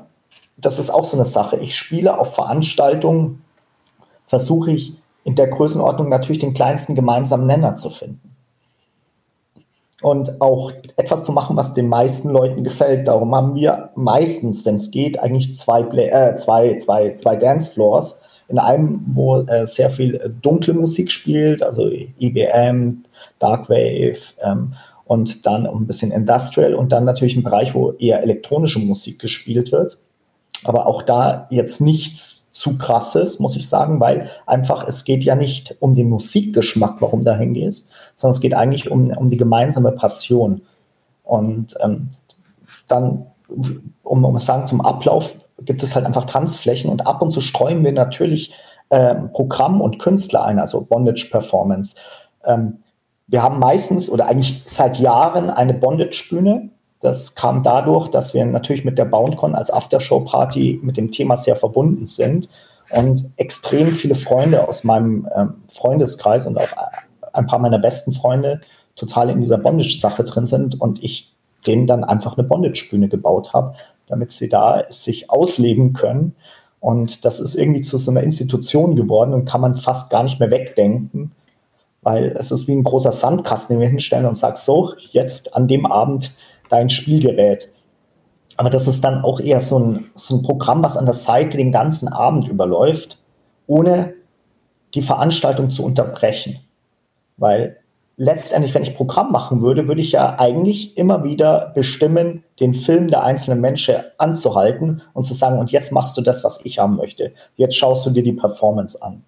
[0.57, 1.57] das ist auch so eine Sache.
[1.57, 3.43] Ich spiele auf Veranstaltungen,
[4.25, 8.32] versuche ich in der Größenordnung natürlich den kleinsten gemeinsamen Nenner zu finden
[10.03, 13.07] und auch etwas zu machen, was den meisten Leuten gefällt.
[13.07, 18.21] Darum haben wir meistens, wenn es geht, eigentlich zwei, äh, zwei, zwei, zwei Dancefloors.
[18.49, 21.89] In einem, wo äh, sehr viel äh, dunkle Musik spielt, also
[22.19, 23.03] IBM,
[23.39, 24.73] Darkwave ähm,
[25.05, 29.71] und dann ein bisschen Industrial und dann natürlich ein Bereich, wo eher elektronische Musik gespielt
[29.71, 29.97] wird.
[30.65, 35.35] Aber auch da jetzt nichts zu krasses, muss ich sagen, weil einfach es geht ja
[35.35, 39.91] nicht um den Musikgeschmack, warum da hingehst, sondern es geht eigentlich um, um die gemeinsame
[39.91, 40.61] Passion.
[41.23, 42.09] Und ähm,
[42.87, 43.25] dann,
[44.03, 47.41] um, um es sagen, zum Ablauf gibt es halt einfach Tanzflächen und ab und zu
[47.41, 48.53] streuen wir natürlich
[48.89, 51.95] ähm, Programm und Künstler ein, also Bondage Performance.
[52.45, 52.79] Ähm,
[53.27, 56.69] wir haben meistens oder eigentlich seit Jahren eine Bondage-Bühne.
[56.99, 61.55] Das kam dadurch, dass wir natürlich mit der BoundCon als Aftershow-Party mit dem Thema sehr
[61.55, 62.49] verbunden sind
[62.89, 66.67] und extrem viele Freunde aus meinem ähm, Freundeskreis und auch
[67.33, 68.61] ein paar meiner besten Freunde
[68.95, 71.33] total in dieser Bondage-Sache drin sind und ich
[71.65, 73.75] denen dann einfach eine Bondage-Bühne gebaut habe,
[74.07, 76.35] damit sie da sich ausleben können.
[76.79, 80.39] Und das ist irgendwie zu so einer Institution geworden und kann man fast gar nicht
[80.39, 81.31] mehr wegdenken,
[82.01, 85.67] weil es ist wie ein großer Sandkasten, den wir hinstellen und sagst, so, jetzt an
[85.67, 86.31] dem Abend
[86.69, 87.69] dein Spielgerät.
[88.57, 91.57] Aber das ist dann auch eher so ein, so ein Programm, was an der Seite
[91.57, 93.17] den ganzen Abend überläuft,
[93.65, 94.13] ohne
[94.93, 96.59] die Veranstaltung zu unterbrechen.
[97.37, 97.77] Weil
[98.17, 103.07] letztendlich, wenn ich Programm machen würde, würde ich ja eigentlich immer wieder bestimmen, den Film
[103.07, 106.95] der einzelnen Menschen anzuhalten und zu sagen, und jetzt machst du das, was ich haben
[106.95, 107.33] möchte.
[107.55, 109.23] Jetzt schaust du dir die Performance an.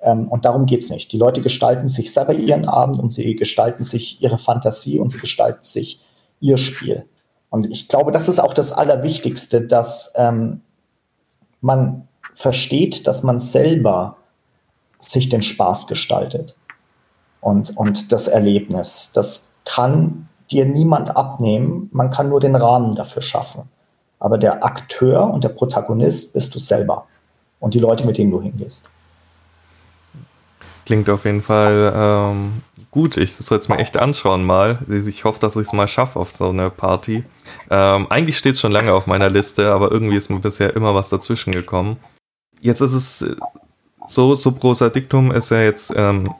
[0.00, 1.12] Ähm, und darum geht es nicht.
[1.12, 5.18] Die Leute gestalten sich selber ihren Abend und sie gestalten sich ihre Fantasie und sie
[5.18, 6.00] gestalten sich
[6.40, 7.04] ihr Spiel.
[7.48, 10.62] Und ich glaube, das ist auch das Allerwichtigste, dass ähm,
[11.60, 14.16] man versteht, dass man selber
[14.98, 16.56] sich den Spaß gestaltet
[17.40, 19.12] und, und das Erlebnis.
[19.12, 23.62] Das kann dir niemand abnehmen, man kann nur den Rahmen dafür schaffen.
[24.18, 27.06] Aber der Akteur und der Protagonist bist du selber
[27.60, 28.88] und die Leute, mit denen du hingehst.
[30.86, 33.16] Klingt auf jeden Fall ähm, gut.
[33.16, 34.78] Ich soll es mir echt anschauen mal.
[34.88, 37.24] Ich hoffe, dass ich es mal schaffe auf so eine Party.
[37.70, 40.94] Ähm, eigentlich steht es schon lange auf meiner Liste, aber irgendwie ist mir bisher immer
[40.94, 41.96] was dazwischen gekommen.
[42.60, 43.36] Jetzt ist es
[44.06, 46.32] so, so Prosa Dictum ist ja jetzt ähm,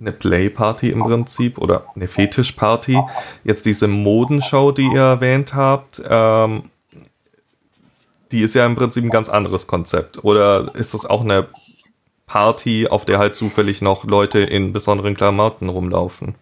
[0.00, 2.98] eine Playparty im Prinzip oder eine Fetischparty.
[3.44, 6.64] Jetzt diese Modenschau, die ihr erwähnt habt, ähm,
[8.30, 10.22] die ist ja im Prinzip ein ganz anderes Konzept.
[10.24, 11.48] Oder ist das auch eine
[12.26, 16.34] Party, auf der halt zufällig noch Leute in besonderen Klamotten rumlaufen.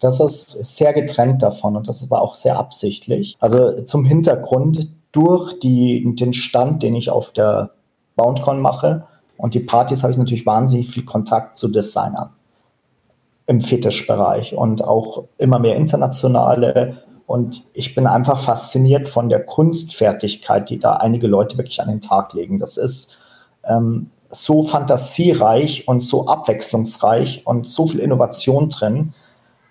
[0.00, 3.36] Das ist sehr getrennt davon und das war auch sehr absichtlich.
[3.40, 7.70] Also zum Hintergrund, durch die, den Stand, den ich auf der
[8.16, 9.06] BoundCon mache
[9.38, 12.30] und die Partys, habe ich natürlich wahnsinnig viel Kontakt zu Designern
[13.46, 16.98] im Fetischbereich und auch immer mehr internationale.
[17.26, 22.00] Und ich bin einfach fasziniert von der Kunstfertigkeit, die da einige Leute wirklich an den
[22.00, 22.58] Tag legen.
[22.58, 23.18] Das ist
[23.64, 29.14] ähm, so fantasiereich und so abwechslungsreich und so viel Innovation drin,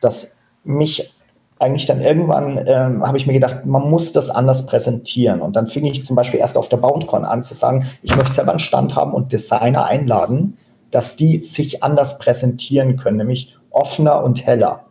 [0.01, 1.13] dass mich
[1.59, 5.41] eigentlich dann irgendwann ähm, habe ich mir gedacht, man muss das anders präsentieren.
[5.41, 8.33] Und dann fing ich zum Beispiel erst auf der BoundCon an zu sagen, ich möchte
[8.33, 10.57] selber einen Stand haben und Designer einladen,
[10.91, 14.85] dass die sich anders präsentieren können, nämlich offener und heller.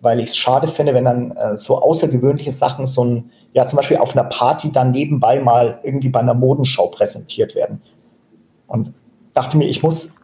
[0.00, 3.78] Weil ich es schade finde, wenn dann äh, so außergewöhnliche Sachen, so ein, ja, zum
[3.78, 7.80] Beispiel auf einer Party dann nebenbei mal irgendwie bei einer Modenschau präsentiert werden.
[8.66, 8.92] Und
[9.32, 10.16] dachte mir, ich muss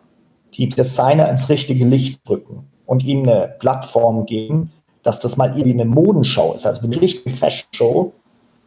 [0.54, 5.64] die Designer ins richtige Licht rücken und ihnen eine Plattform geben, dass das mal wie
[5.64, 8.12] eine Modenschau ist, also eine richtige Fashion-Show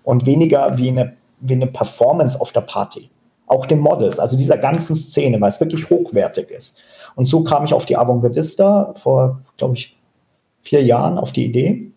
[0.03, 3.09] und weniger wie eine, wie eine Performance auf der Party.
[3.47, 6.79] Auch den Models, also dieser ganzen Szene, weil es wirklich hochwertig ist.
[7.15, 9.97] Und so kam ich auf die Avantgardista vor, glaube ich,
[10.63, 11.91] vier Jahren auf die Idee.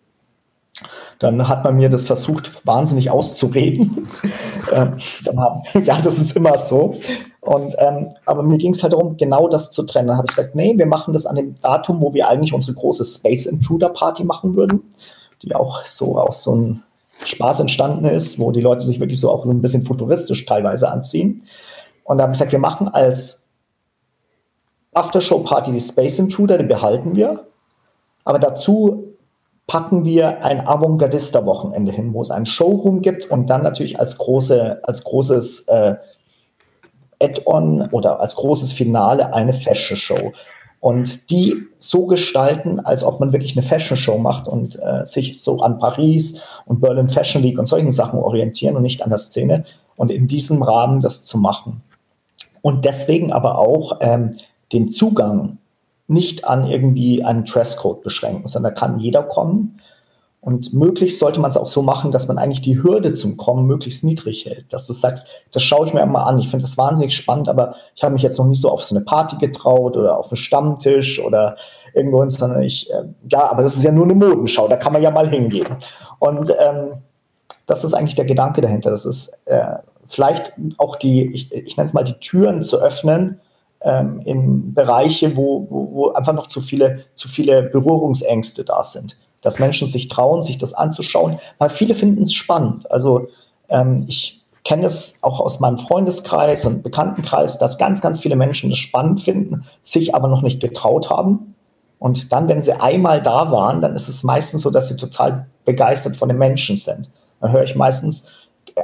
[1.19, 4.07] Dann hat man mir das versucht, wahnsinnig auszureden.
[4.71, 4.95] ähm,
[5.37, 6.95] haben, ja, das ist immer so.
[7.41, 10.07] Und, ähm, aber mir ging es halt darum, genau das zu trennen.
[10.07, 12.73] Dann habe ich gesagt, nee, wir machen das an dem Datum, wo wir eigentlich unsere
[12.73, 14.93] große Space Intruder Party machen würden,
[15.41, 16.83] die auch so aus so einem
[17.25, 20.89] Spaß entstanden ist, wo die Leute sich wirklich so auch so ein bisschen futuristisch teilweise
[20.89, 21.43] anziehen.
[22.03, 23.48] Und da habe ich gesagt, wir machen als
[24.93, 27.45] Aftershow-Party die Space Intruder, die behalten wir.
[28.23, 29.15] Aber dazu
[29.67, 34.81] packen wir ein Avantgardista-Wochenende hin, wo es ein Showroom gibt und dann natürlich als, große,
[34.83, 35.95] als großes äh,
[37.21, 40.33] Add-on oder als großes Finale eine Fashion-Show.
[40.79, 45.59] Und die so gestalten, als ob man wirklich eine Fashion-Show macht und äh, sich so
[45.59, 49.65] an Paris und Berlin Fashion Week und solchen Sachen orientieren und nicht an der Szene.
[49.97, 51.81] Und in diesem Rahmen das zu machen.
[52.61, 54.37] Und deswegen aber auch ähm,
[54.71, 55.57] den Zugang
[56.07, 59.79] nicht an irgendwie einen Dresscode beschränken, sondern da kann jeder kommen.
[60.41, 63.67] Und möglichst sollte man es auch so machen, dass man eigentlich die Hürde zum Kommen
[63.67, 64.71] möglichst niedrig hält.
[64.71, 66.39] Dass du sagst, das schaue ich mir immer an.
[66.39, 68.95] Ich finde das wahnsinnig spannend, aber ich habe mich jetzt noch nicht so auf so
[68.95, 71.57] eine Party getraut oder auf einen Stammtisch oder
[71.93, 75.01] irgendwo, sondern ich, äh, ja, aber das ist ja nur eine Modenschau, da kann man
[75.01, 75.67] ja mal hingehen.
[76.19, 76.93] Und ähm,
[77.67, 78.89] das ist eigentlich der Gedanke dahinter.
[78.89, 79.75] Das ist äh,
[80.07, 83.39] vielleicht auch die, ich, ich nenne es mal, die Türen zu öffnen
[83.81, 89.17] ähm, in Bereiche, wo, wo, wo einfach noch zu viele, zu viele Berührungsängste da sind
[89.41, 92.89] dass Menschen sich trauen, sich das anzuschauen, weil viele finden es spannend.
[92.91, 93.27] Also
[93.69, 98.69] ähm, ich kenne es auch aus meinem Freundeskreis und Bekanntenkreis, dass ganz, ganz viele Menschen
[98.69, 101.55] das spannend finden, sich aber noch nicht getraut haben.
[101.97, 105.47] Und dann, wenn sie einmal da waren, dann ist es meistens so, dass sie total
[105.65, 107.09] begeistert von den Menschen sind.
[107.41, 108.31] Dann höre ich meistens,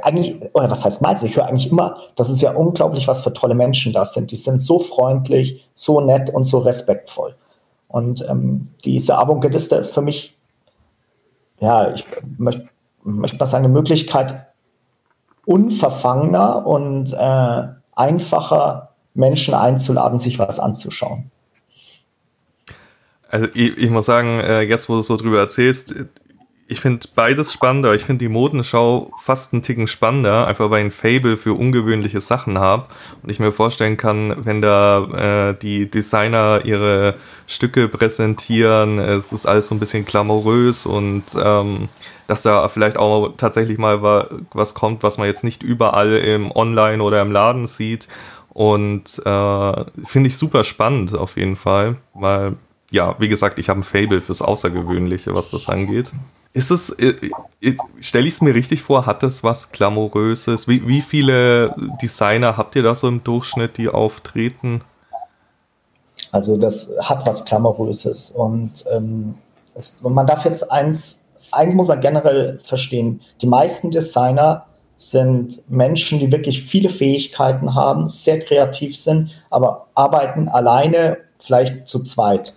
[0.02, 3.32] eigentlich, oder was heißt meistens, ich höre eigentlich immer, das ist ja unglaublich, was für
[3.32, 4.30] tolle Menschen da sind.
[4.30, 7.34] Die sind so freundlich, so nett und so respektvoll.
[7.88, 10.36] Und ähm, diese Avantgardista ist für mich
[11.60, 12.04] ja, ich
[12.38, 12.68] möchte
[13.02, 14.46] möcht mal sagen, eine Möglichkeit,
[15.44, 17.62] unverfangener und äh,
[17.94, 21.30] einfacher Menschen einzuladen, sich was anzuschauen.
[23.28, 25.94] Also ich, ich muss sagen, äh, jetzt wo du so drüber erzählst,
[26.68, 27.94] ich finde beides spannender.
[27.94, 32.20] Ich finde die Modenschau fast einen Ticken spannender, einfach weil ich ein Fable für ungewöhnliche
[32.20, 32.88] Sachen habe
[33.22, 37.14] und ich mir vorstellen kann, wenn da äh, die Designer ihre
[37.46, 41.88] Stücke präsentieren, es ist alles so ein bisschen glamourös und ähm,
[42.26, 44.02] dass da vielleicht auch tatsächlich mal
[44.52, 48.08] was kommt, was man jetzt nicht überall im Online oder im Laden sieht.
[48.48, 52.56] Und äh, finde ich super spannend auf jeden Fall, weil
[52.90, 56.12] ja, wie gesagt, ich habe ein Fable fürs Außergewöhnliche, was das angeht.
[56.56, 57.12] Ist es, äh,
[57.60, 60.66] äh, stelle ich es mir richtig vor, hat das was Glamouröses?
[60.66, 64.80] Wie, wie viele Designer habt ihr da so im Durchschnitt, die auftreten?
[66.32, 69.34] Also das hat was Glamouröses und ähm,
[69.74, 74.64] es, man darf jetzt eins, eins muss man generell verstehen, die meisten Designer
[74.96, 82.02] sind Menschen, die wirklich viele Fähigkeiten haben, sehr kreativ sind, aber arbeiten alleine, vielleicht zu
[82.02, 82.54] zweit.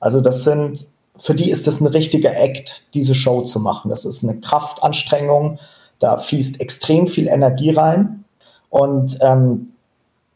[0.00, 0.91] Also das sind
[1.22, 3.90] für die ist es ein richtiger Act, diese Show zu machen.
[3.90, 5.60] Das ist eine Kraftanstrengung,
[6.00, 8.24] da fließt extrem viel Energie rein
[8.70, 9.68] und ähm,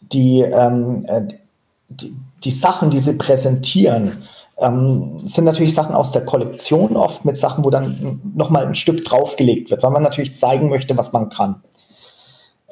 [0.01, 1.22] die, ähm, äh,
[1.88, 4.22] die, die, Sachen, die sie präsentieren,
[4.59, 9.05] ähm, sind natürlich Sachen aus der Kollektion, oft mit Sachen, wo dann nochmal ein Stück
[9.05, 11.62] draufgelegt wird, weil man natürlich zeigen möchte, was man kann.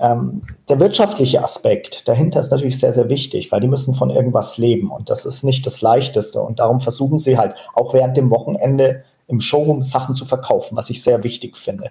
[0.04, 4.58] Ähm, der wirtschaftliche Aspekt dahinter ist natürlich sehr, sehr wichtig, weil die müssen von irgendwas
[4.58, 8.30] leben und das ist nicht das Leichteste und darum versuchen sie halt auch während dem
[8.30, 11.90] Wochenende im Showroom Sachen zu verkaufen, was ich sehr wichtig finde.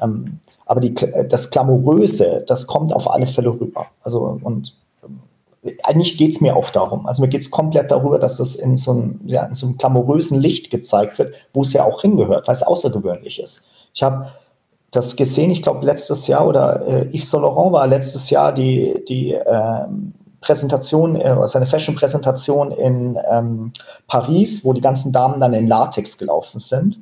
[0.00, 0.94] Ähm, aber die,
[1.28, 3.86] das Glamouröse, das kommt auf alle Fälle rüber.
[4.02, 4.74] Also und
[5.62, 7.06] äh, eigentlich geht es mir auch darum.
[7.06, 10.70] Also mir geht es komplett darüber, dass das in so, einem, ja, so einem Licht
[10.70, 13.68] gezeigt wird, wo es ja auch hingehört, weil es außergewöhnlich ist.
[13.94, 14.28] Ich habe
[14.92, 19.02] das gesehen, ich glaube, letztes Jahr oder äh, Yves Saint Laurent war letztes Jahr die,
[19.08, 23.72] die ähm, Präsentation, äh, seine Fashion-Präsentation in ähm,
[24.06, 27.00] Paris, wo die ganzen Damen dann in Latex gelaufen sind.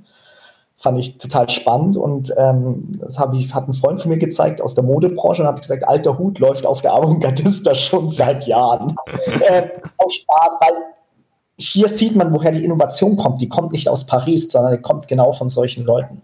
[0.76, 4.62] Fand ich total spannend und ähm, das habe ich, hat ein Freund von mir gezeigt
[4.62, 8.94] aus der Modebranche und habe gesagt, alter Hut läuft auf der Avantgardista schon seit Jahren.
[9.48, 10.74] äh, aus Spaß, weil
[11.57, 13.40] hier sieht man, woher die Innovation kommt.
[13.40, 16.22] Die kommt nicht aus Paris, sondern die kommt genau von solchen Leuten.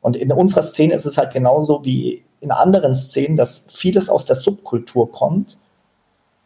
[0.00, 4.24] Und in unserer Szene ist es halt genauso wie in anderen Szenen, dass vieles aus
[4.24, 5.58] der Subkultur kommt,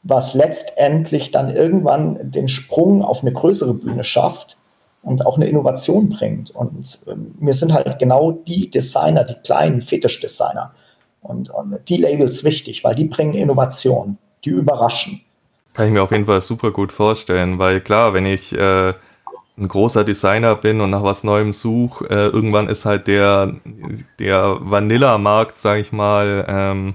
[0.03, 4.57] was letztendlich dann irgendwann den Sprung auf eine größere Bühne schafft
[5.03, 6.51] und auch eine Innovation bringt.
[6.51, 10.75] Und ähm, mir sind halt genau die Designer, die kleinen Fetischdesigner
[11.23, 15.21] und, und die Labels wichtig, weil die bringen Innovation, die überraschen.
[15.73, 18.95] Kann ich mir auf jeden Fall super gut vorstellen, weil klar, wenn ich äh,
[19.57, 23.55] ein großer Designer bin und nach was Neuem suche, äh, irgendwann ist halt der,
[24.19, 26.95] der Vanilla-Markt, sag ich mal, ähm,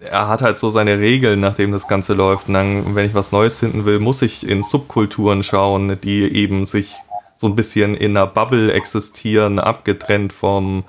[0.00, 2.48] er hat halt so seine Regeln, nachdem das Ganze läuft.
[2.48, 6.66] Und dann, wenn ich was Neues finden will, muss ich in Subkulturen schauen, die eben
[6.66, 6.94] sich
[7.34, 10.84] so ein bisschen in einer Bubble existieren, abgetrennt vom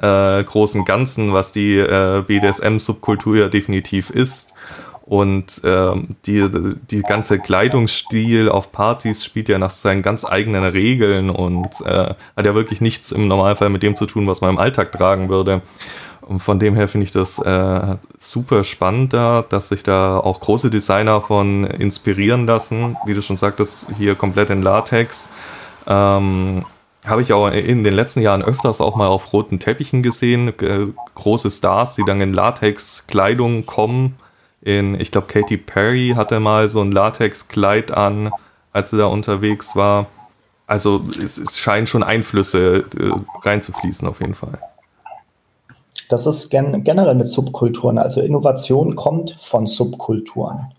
[0.00, 4.52] äh, großen Ganzen, was die äh, BDSM-Subkultur ja definitiv ist.
[5.06, 6.48] Und ähm, die,
[6.90, 12.46] die ganze Kleidungsstil auf Partys spielt ja nach seinen ganz eigenen Regeln und äh, hat
[12.46, 15.60] ja wirklich nichts im Normalfall mit dem zu tun, was man im Alltag tragen würde.
[16.22, 20.40] Und von dem her finde ich das äh, super spannend da, dass sich da auch
[20.40, 22.96] große Designer von inspirieren lassen.
[23.04, 25.28] Wie du schon sagtest, hier komplett in Latex.
[25.86, 26.64] Ähm,
[27.04, 30.48] habe ich auch in den letzten Jahren öfters auch mal auf roten Teppichen gesehen.
[30.60, 34.14] Äh, große Stars, die dann in Latex-Kleidung kommen
[34.64, 38.30] in, ich glaube, Katy Perry hatte mal so ein Latex-Kleid an,
[38.72, 40.06] als sie da unterwegs war.
[40.66, 44.58] Also es, es scheinen schon Einflüsse äh, reinzufließen auf jeden Fall.
[46.08, 47.98] Das ist gen generell mit Subkulturen.
[47.98, 50.72] Also Innovation kommt von Subkulturen.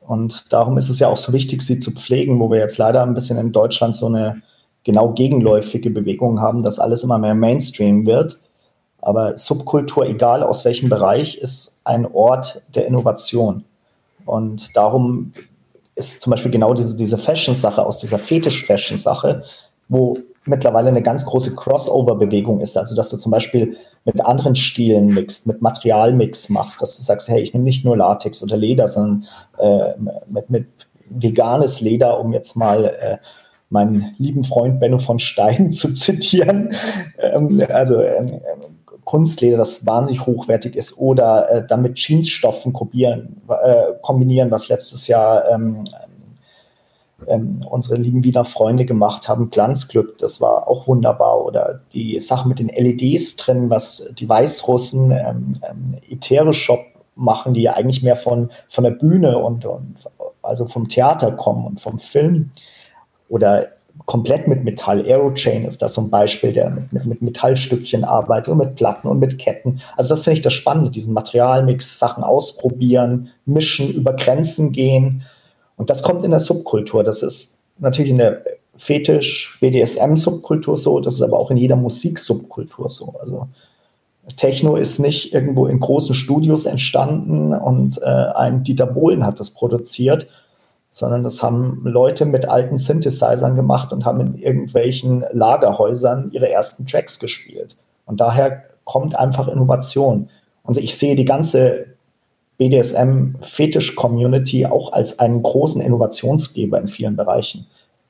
[0.00, 3.02] Und darum ist es ja auch so wichtig, sie zu pflegen, wo wir jetzt leider
[3.02, 4.42] ein bisschen in Deutschland so eine
[4.84, 8.38] genau gegenläufige Bewegung haben, dass alles immer mehr Mainstream wird.
[9.06, 13.62] Aber Subkultur, egal aus welchem Bereich, ist ein Ort der Innovation.
[14.24, 15.32] Und darum
[15.94, 19.44] ist zum Beispiel genau diese, diese Fashion-Sache, aus dieser Fetisch-Fashion-Sache,
[19.88, 22.76] wo mittlerweile eine ganz große Crossover-Bewegung ist.
[22.76, 27.28] Also, dass du zum Beispiel mit anderen Stilen mixt, mit Materialmix machst, dass du sagst,
[27.28, 29.92] hey, ich nehme nicht nur Latex oder Leder, sondern äh,
[30.26, 30.66] mit, mit
[31.10, 33.18] veganes Leder, um jetzt mal äh,
[33.70, 36.74] meinen lieben Freund Benno von Stein zu zitieren.
[37.20, 38.40] Ähm, also ähm,
[39.06, 45.48] Kunstleder, das wahnsinnig hochwertig ist, oder äh, damit Jeansstoffen kopieren, äh, kombinieren, was letztes Jahr
[45.48, 45.86] ähm,
[47.28, 49.50] ähm, unsere lieben Wiener Freunde gemacht haben.
[49.50, 51.44] Glanzglück, das war auch wunderbar.
[51.44, 55.96] Oder die Sache mit den LEDs drin, was die Weißrussen ähm, ähm,
[57.14, 59.96] machen, die ja eigentlich mehr von, von der Bühne und, und
[60.42, 62.50] also vom Theater kommen und vom Film.
[63.28, 63.68] Oder
[64.04, 65.04] komplett mit Metall.
[65.04, 69.08] Aerochain ist das so ein Beispiel, der mit, mit, mit Metallstückchen arbeitet und mit Platten
[69.08, 69.80] und mit Ketten.
[69.96, 75.22] Also das finde ich das Spannende, diesen Materialmix, Sachen ausprobieren, mischen, über Grenzen gehen.
[75.76, 77.02] Und das kommt in der Subkultur.
[77.02, 78.42] Das ist natürlich in der
[78.78, 83.14] Fetisch, BDSM-Subkultur so, das ist aber auch in jeder Musiksubkultur so.
[83.20, 83.48] Also
[84.36, 89.50] Techno ist nicht irgendwo in großen Studios entstanden und äh, ein Dieter Bohlen hat das
[89.50, 90.28] produziert,
[90.96, 96.86] sondern das haben Leute mit alten Synthesizern gemacht und haben in irgendwelchen Lagerhäusern ihre ersten
[96.86, 97.76] Tracks gespielt.
[98.06, 100.30] Und daher kommt einfach Innovation.
[100.62, 101.88] Und ich sehe die ganze
[102.56, 107.66] BDSM-Fetisch-Community auch als einen großen Innovationsgeber in vielen Bereichen.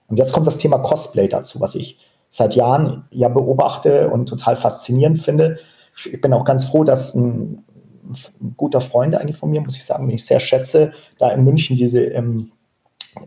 [0.07, 4.55] Und jetzt kommt das Thema Cosplay dazu, was ich seit Jahren ja beobachte und total
[4.55, 5.59] faszinierend finde.
[6.05, 7.64] Ich bin auch ganz froh, dass ein,
[8.05, 11.43] ein guter Freund eigentlich von mir, muss ich sagen, den ich sehr schätze, da in
[11.43, 12.53] München diese ähm,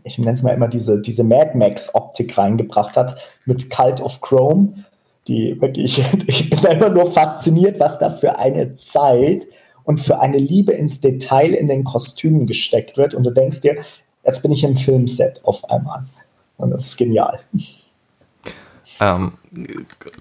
[0.04, 3.16] ich nenne es mal immer diese, diese Mad Max-Optik reingebracht hat
[3.46, 4.84] mit Cult of Chrome,
[5.28, 9.46] die wirklich, ich bin immer nur fasziniert, was da für eine Zeit
[9.84, 13.14] und für eine Liebe ins Detail in den Kostümen gesteckt wird.
[13.14, 13.76] Und du denkst dir,
[14.24, 16.04] jetzt bin ich im Filmset auf einmal.
[16.56, 17.40] Und das ist genial.
[19.00, 19.32] Ähm,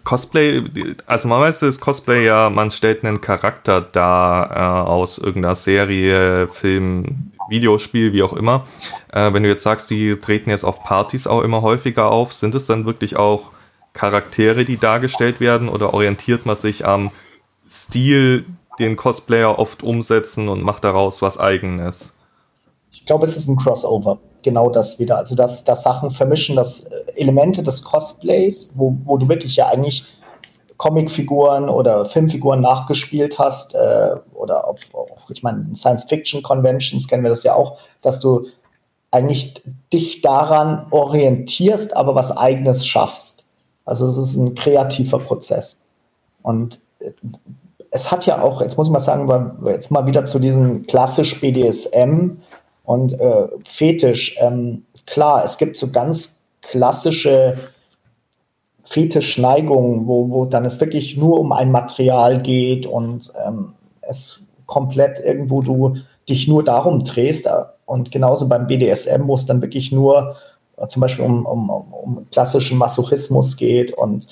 [0.06, 0.64] Cosplay,
[1.06, 7.32] also normalerweise ist Cosplay ja, man stellt einen Charakter dar äh, aus irgendeiner Serie, Film,
[7.50, 8.66] Videospiel, wie auch immer.
[9.12, 12.56] Äh, wenn du jetzt sagst, die treten jetzt auf Partys auch immer häufiger auf, sind
[12.56, 13.52] es dann wirklich auch
[13.94, 17.12] Charaktere, die dargestellt werden oder orientiert man sich am
[17.68, 18.46] Stil,
[18.80, 22.14] den Cosplayer oft umsetzen und macht daraus was eigenes?
[22.92, 24.20] Ich glaube, es ist ein Crossover.
[24.42, 25.18] Genau das wieder.
[25.18, 29.68] Also, dass, dass Sachen vermischen, dass äh, Elemente des Cosplays, wo, wo du wirklich ja
[29.68, 30.06] eigentlich
[30.80, 37.30] Comicfiguren oder Filmfiguren nachgespielt hast, äh, oder ob, auch, ich meine, in Science-Fiction-Conventions kennen wir
[37.30, 38.48] das ja auch, dass du
[39.12, 39.62] eigentlich
[39.92, 43.50] dich daran orientierst, aber was Eigenes schaffst.
[43.84, 45.86] Also es ist ein kreativer Prozess.
[46.44, 47.12] Und äh,
[47.92, 51.42] es hat ja auch, jetzt muss ich mal sagen, jetzt mal wieder zu diesem klassisch
[51.42, 52.38] BDSM
[52.86, 54.38] und äh, Fetisch.
[54.40, 57.58] Ähm, klar, es gibt so ganz klassische
[58.84, 65.20] Fetischneigungen, wo, wo dann es wirklich nur um ein Material geht und ähm, es komplett
[65.20, 67.50] irgendwo du dich nur darum drehst.
[67.86, 70.36] Und genauso beim BDSM, wo es dann wirklich nur
[70.78, 74.28] äh, zum Beispiel um, um, um klassischen Masochismus geht und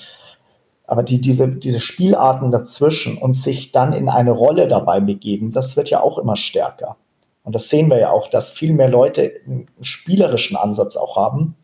[0.86, 5.76] aber die, diese, diese Spielarten dazwischen und sich dann in eine Rolle dabei begeben, das
[5.76, 6.96] wird ja auch immer stärker.
[7.44, 11.56] Und das sehen wir ja auch, dass viel mehr Leute einen spielerischen Ansatz auch haben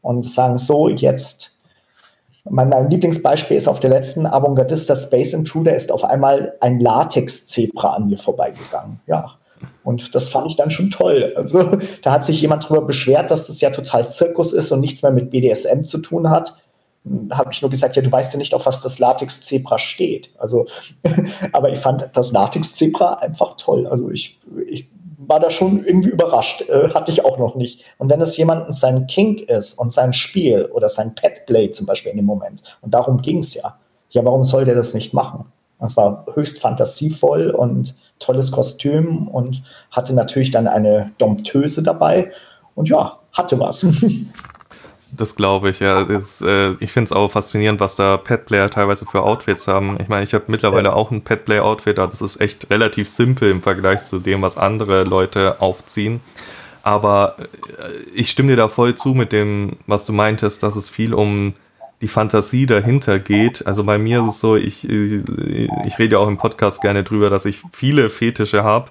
[0.00, 1.52] und sagen so, jetzt
[2.50, 7.94] mein, mein, Lieblingsbeispiel ist auf der letzten Avantgardista Space Intruder ist auf einmal ein Latex-Zebra
[7.94, 9.00] an mir vorbeigegangen.
[9.06, 9.32] Ja.
[9.84, 11.32] Und das fand ich dann schon toll.
[11.36, 15.02] Also da hat sich jemand darüber beschwert, dass das ja total Zirkus ist und nichts
[15.02, 16.54] mehr mit BDSM zu tun hat.
[17.04, 20.30] Da habe ich nur gesagt, ja, du weißt ja nicht, auf was das Latex-Zebra steht.
[20.38, 20.66] Also,
[21.52, 23.86] aber ich fand das Latex-Zebra einfach toll.
[23.86, 24.38] Also ich,
[24.68, 24.88] ich
[25.26, 26.68] war da schon irgendwie überrascht.
[26.68, 27.84] Äh, hatte ich auch noch nicht.
[27.98, 32.10] Und wenn es jemandem sein Kink ist und sein Spiel oder sein Petplay zum Beispiel
[32.10, 33.76] in dem Moment, und darum ging es ja,
[34.10, 35.46] ja, warum soll der das nicht machen?
[35.80, 42.30] Es war höchst fantasievoll und tolles Kostüm und hatte natürlich dann eine Domptöse dabei.
[42.74, 43.86] Und ja, hatte was.
[45.14, 46.04] Das glaube ich, ja.
[46.04, 49.98] Das, äh, ich finde es auch faszinierend, was da Petplayer teilweise für Outfits haben.
[50.00, 50.94] Ich meine, ich habe mittlerweile ja.
[50.94, 55.04] auch ein Petplay-Outfit, aber das ist echt relativ simpel im Vergleich zu dem, was andere
[55.04, 56.20] Leute aufziehen.
[56.82, 60.88] Aber äh, ich stimme dir da voll zu mit dem, was du meintest, dass es
[60.88, 61.52] viel um
[62.00, 63.66] die Fantasie dahinter geht.
[63.66, 65.22] Also bei mir ist es so, ich, ich,
[65.84, 68.90] ich rede ja auch im Podcast gerne drüber, dass ich viele Fetische habe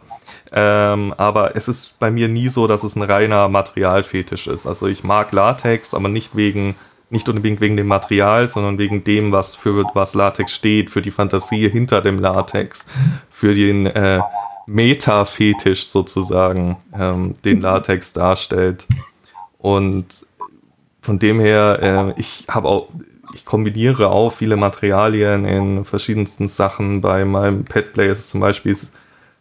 [0.54, 4.68] ähm, aber es ist bei mir nie so, dass es ein reiner Materialfetisch ist.
[4.68, 6.76] Also ich mag Latex, aber nicht wegen,
[7.10, 11.12] nicht unbedingt wegen dem Material, sondern wegen dem, was für was Latex steht, für die
[11.12, 12.86] Fantasie hinter dem Latex,
[13.30, 14.20] für den äh,
[14.68, 18.88] Meta-Fetisch sozusagen, ähm, den Latex darstellt.
[19.58, 20.26] Und
[21.02, 22.89] von dem her, äh, ich habe auch,
[23.34, 26.99] ich kombiniere auch viele Materialien in verschiedensten Sachen.
[26.99, 28.76] Bei meinem Petplay ist es zum Beispiel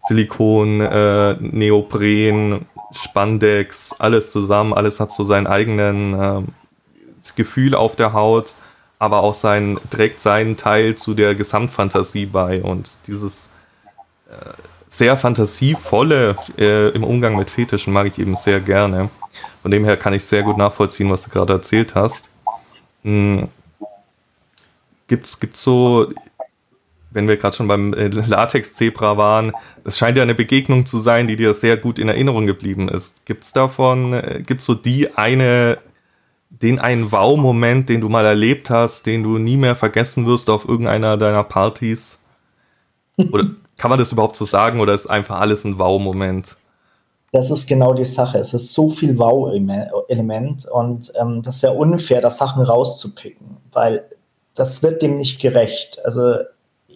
[0.00, 6.42] Silikon, äh, Neopren, Spandex, alles zusammen, alles hat so seinen eigenen äh,
[7.36, 8.54] Gefühl auf der Haut,
[8.98, 13.50] aber auch sein, trägt seinen Teil zu der Gesamtfantasie bei und dieses
[14.28, 14.52] äh,
[14.88, 19.08] sehr fantasievolle äh, im Umgang mit Fetischen mag ich eben sehr gerne.
[19.62, 22.28] Von dem her kann ich sehr gut nachvollziehen, was du gerade erzählt hast.
[23.04, 23.48] Hm.
[25.06, 26.12] Gibt's, gibt's so,
[27.10, 29.52] wenn wir gerade schon beim äh, Latex-Zebra waren,
[29.84, 33.24] es scheint ja eine Begegnung zu sein, die dir sehr gut in Erinnerung geblieben ist.
[33.26, 35.78] Gibt's davon, äh, gibt's so die eine,
[36.50, 40.68] den einen Wow-Moment, den du mal erlebt hast, den du nie mehr vergessen wirst auf
[40.68, 42.20] irgendeiner deiner Partys?
[43.16, 43.46] Oder
[43.76, 46.56] kann man das überhaupt so sagen oder ist einfach alles ein Wow-Moment?
[47.32, 48.38] Das ist genau die Sache.
[48.38, 54.04] Es ist so viel Wow-Element und ähm, das wäre unfair, da Sachen rauszupicken, weil
[54.54, 56.04] das wird dem nicht gerecht.
[56.04, 56.38] Also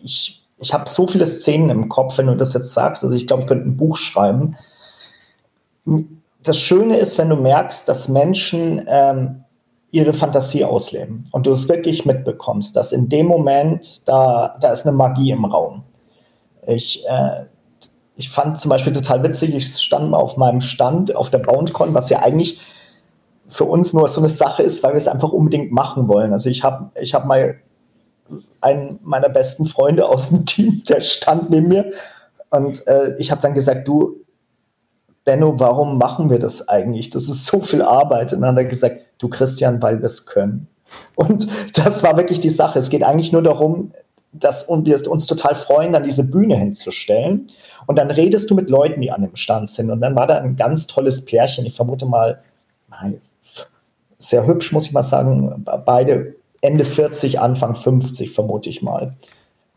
[0.04, 3.02] ich, ich habe so viele Szenen im Kopf, wenn du das jetzt sagst.
[3.02, 4.56] Also ich glaube, ich könnte ein Buch schreiben.
[6.42, 9.44] Das Schöne ist, wenn du merkst, dass Menschen ähm,
[9.90, 14.86] ihre Fantasie ausleben und du es wirklich mitbekommst, dass in dem Moment, da, da ist
[14.86, 15.84] eine Magie im Raum.
[16.66, 17.44] Ich, äh,
[18.16, 21.94] ich fand zum Beispiel total witzig, ich stand mal auf meinem Stand auf der BoundCon,
[21.94, 22.60] was ja eigentlich
[23.48, 26.32] für uns nur so eine Sache ist, weil wir es einfach unbedingt machen wollen.
[26.32, 27.56] Also ich habe ich hab mal
[28.60, 31.92] einen meiner besten Freunde aus dem Team, der stand neben mir.
[32.50, 34.20] Und äh, ich habe dann gesagt, du,
[35.24, 37.10] Benno, warum machen wir das eigentlich?
[37.10, 38.32] Das ist so viel Arbeit.
[38.32, 40.68] Und dann hat er gesagt, du Christian, weil wir es können.
[41.14, 42.78] Und das war wirklich die Sache.
[42.78, 43.92] Es geht eigentlich nur darum,
[44.32, 47.46] dass wir uns total freuen, dann diese Bühne hinzustellen.
[47.86, 49.90] Und dann redest du mit Leuten, die an dem Stand sind.
[49.90, 51.66] Und dann war da ein ganz tolles Pärchen.
[51.66, 52.40] Ich vermute mal,
[54.18, 55.64] sehr hübsch, muss ich mal sagen.
[55.84, 59.14] Beide Ende 40, Anfang 50, vermute ich mal.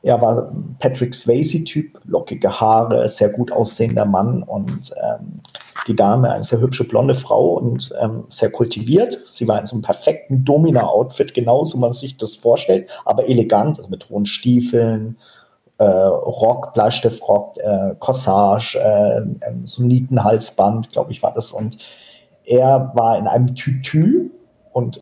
[0.03, 5.41] Er war Patrick Swayze-Typ, lockige Haare, sehr gut aussehender Mann und ähm,
[5.85, 9.19] die Dame, eine sehr hübsche blonde Frau und ähm, sehr kultiviert.
[9.27, 13.77] Sie war in so einem perfekten Domina-Outfit, genauso wie man sich das vorstellt, aber elegant,
[13.79, 15.17] also mit hohen Stiefeln,
[15.79, 19.23] äh, Rock, Bleistiftrock, äh, Corsage, äh,
[19.65, 21.51] so ein Nietenhalsband, glaube ich, war das.
[21.51, 21.79] Und
[22.45, 24.31] er war in einem Tütü
[24.71, 25.01] und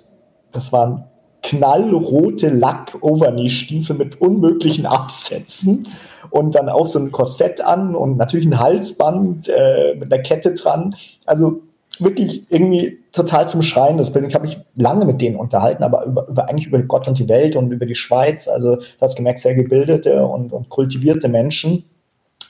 [0.51, 1.05] das waren
[1.45, 5.87] knallrote Lack-Overknee-Stiefel mit unmöglichen Absätzen
[6.31, 10.55] und dann auch so ein Korsett an und natürlich ein Halsband äh, mit einer Kette
[10.55, 10.95] dran.
[11.25, 11.61] Also
[11.99, 13.97] wirklich irgendwie total zum Schreien.
[13.97, 17.07] Das bin ich habe mich lange mit denen unterhalten, aber über, über, eigentlich über Gott
[17.07, 18.47] und die Welt und über die Schweiz.
[18.47, 21.85] Also das gemerkt sehr gebildete und, und kultivierte Menschen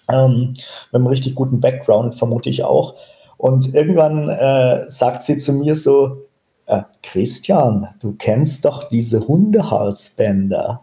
[0.09, 0.53] ähm,
[0.91, 2.95] mit einem richtig guten Background vermute ich auch.
[3.37, 6.24] Und irgendwann äh, sagt sie zu mir so,
[6.67, 10.81] äh, Christian, du kennst doch diese Hundehalsbänder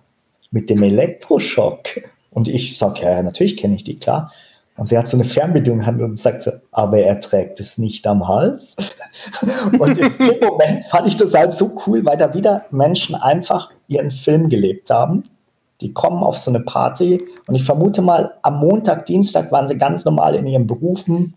[0.51, 2.03] mit dem Elektroschock.
[2.31, 4.33] Und ich sage, ja, natürlich kenne ich die, klar.
[4.77, 8.07] Und sie hat so eine Fernbedienung in und sagt so, aber er trägt es nicht
[8.07, 8.77] am Hals.
[9.79, 13.71] und in dem Moment fand ich das halt so cool, weil da wieder Menschen einfach
[13.89, 15.25] ihren Film gelebt haben.
[15.83, 19.77] Die kommen auf so eine Party und ich vermute mal, am Montag, Dienstag waren sie
[19.77, 21.35] ganz normal in ihren Berufen,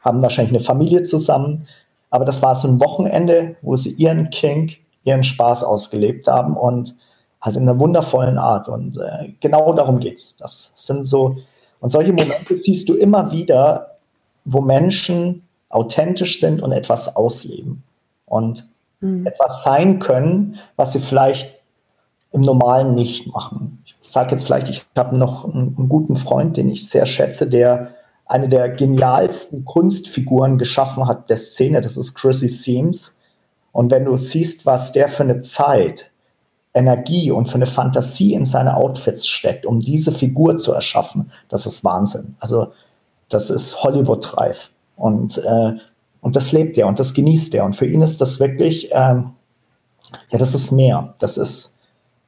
[0.00, 1.66] haben wahrscheinlich eine Familie zusammen,
[2.14, 6.94] aber das war so ein Wochenende, wo sie ihren Kink, ihren Spaß ausgelebt haben und
[7.40, 8.68] halt in einer wundervollen Art.
[8.68, 10.36] Und äh, genau darum geht's.
[10.36, 11.38] Das sind so,
[11.80, 13.96] und solche Momente siehst du immer wieder,
[14.44, 17.82] wo Menschen authentisch sind und etwas ausleben
[18.26, 18.62] und
[19.00, 19.26] mhm.
[19.26, 21.52] etwas sein können, was sie vielleicht
[22.30, 23.82] im Normalen nicht machen.
[24.02, 27.48] Ich sage jetzt vielleicht, ich habe noch einen, einen, guten Freund, den ich sehr schätze,
[27.48, 27.88] der
[28.26, 33.20] eine der genialsten Kunstfiguren geschaffen hat der Szene, das ist Chrissy Seams.
[33.72, 36.10] Und wenn du siehst, was der für eine Zeit,
[36.74, 41.66] Energie und für eine Fantasie in seine Outfits steckt, um diese Figur zu erschaffen, das
[41.66, 42.36] ist Wahnsinn.
[42.40, 42.72] Also
[43.28, 44.70] das ist Hollywood-reif.
[44.96, 45.74] Und, äh,
[46.20, 47.64] und das lebt er und das genießt er.
[47.64, 49.32] Und für ihn ist das wirklich, ähm,
[50.30, 51.14] ja, das ist mehr.
[51.18, 51.82] Das ist,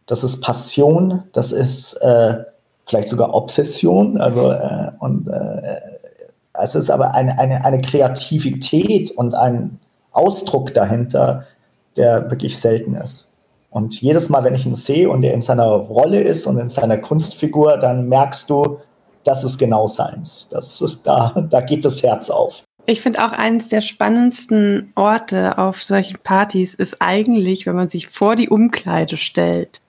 [0.07, 2.45] das ist Passion, das ist äh,
[2.87, 4.21] vielleicht sogar Obsession.
[4.21, 5.46] Also, äh, und äh,
[6.61, 9.79] es ist aber eine, eine, eine Kreativität und ein
[10.13, 11.47] Ausdruck dahinter,
[11.97, 13.35] der wirklich selten ist.
[13.71, 16.71] Und jedes Mal, wenn ich ihn sehe und er in seiner Rolle ist und in
[16.71, 18.79] seiner Kunstfigur, dann merkst du,
[19.25, 20.49] das ist genau seins.
[20.51, 22.63] Das ist, da, da geht das Herz auf.
[22.87, 28.07] Ich finde auch eines der spannendsten Orte auf solchen Partys ist eigentlich, wenn man sich
[28.07, 29.81] vor die Umkleide stellt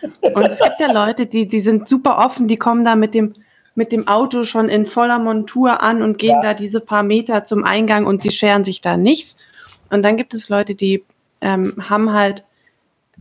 [0.00, 3.32] und es gibt ja Leute, die, die sind super offen, die kommen da mit dem,
[3.78, 6.40] mit dem Auto schon in voller Montur an und gehen ja.
[6.42, 9.36] da diese paar Meter zum Eingang und die scheren sich da nichts.
[9.88, 11.04] Und dann gibt es Leute, die
[11.40, 12.42] ähm, haben halt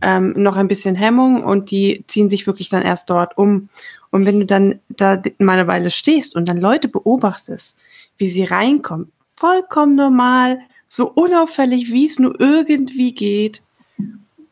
[0.02, 3.70] ähm, noch ein bisschen Hemmung und die ziehen sich wirklich dann erst dort um.
[4.10, 7.78] Und wenn du dann da mal eine Weile stehst und dann Leute beobachtest,
[8.18, 13.62] wie sie reinkommen, vollkommen normal, so unauffällig, wie es nur irgendwie geht,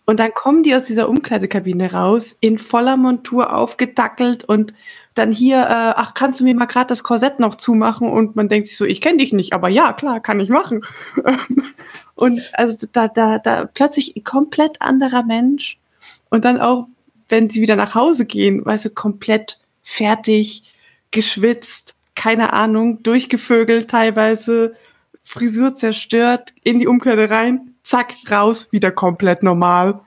[0.05, 4.71] und dann kommen die aus dieser Umkleidekabine raus, in voller Montur aufgedackelt und
[5.15, 8.09] dann hier, äh, ach, kannst du mir mal gerade das Korsett noch zumachen?
[8.09, 10.85] Und man denkt sich so, ich kenne dich nicht, aber ja, klar, kann ich machen.
[12.15, 15.77] und also da, da, da plötzlich komplett anderer Mensch.
[16.29, 16.87] Und dann auch,
[17.29, 20.63] wenn sie wieder nach Hause gehen, weißt du, komplett fertig,
[21.11, 24.75] geschwitzt, keine Ahnung, durchgevögelt teilweise,
[25.23, 30.01] Frisur zerstört, in die Umkleide rein, zack, raus, wieder komplett normal.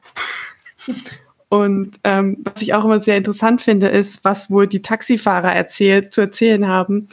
[1.49, 6.13] Und ähm, was ich auch immer sehr interessant finde, ist, was wohl die Taxifahrer erzählt,
[6.13, 7.09] zu erzählen haben,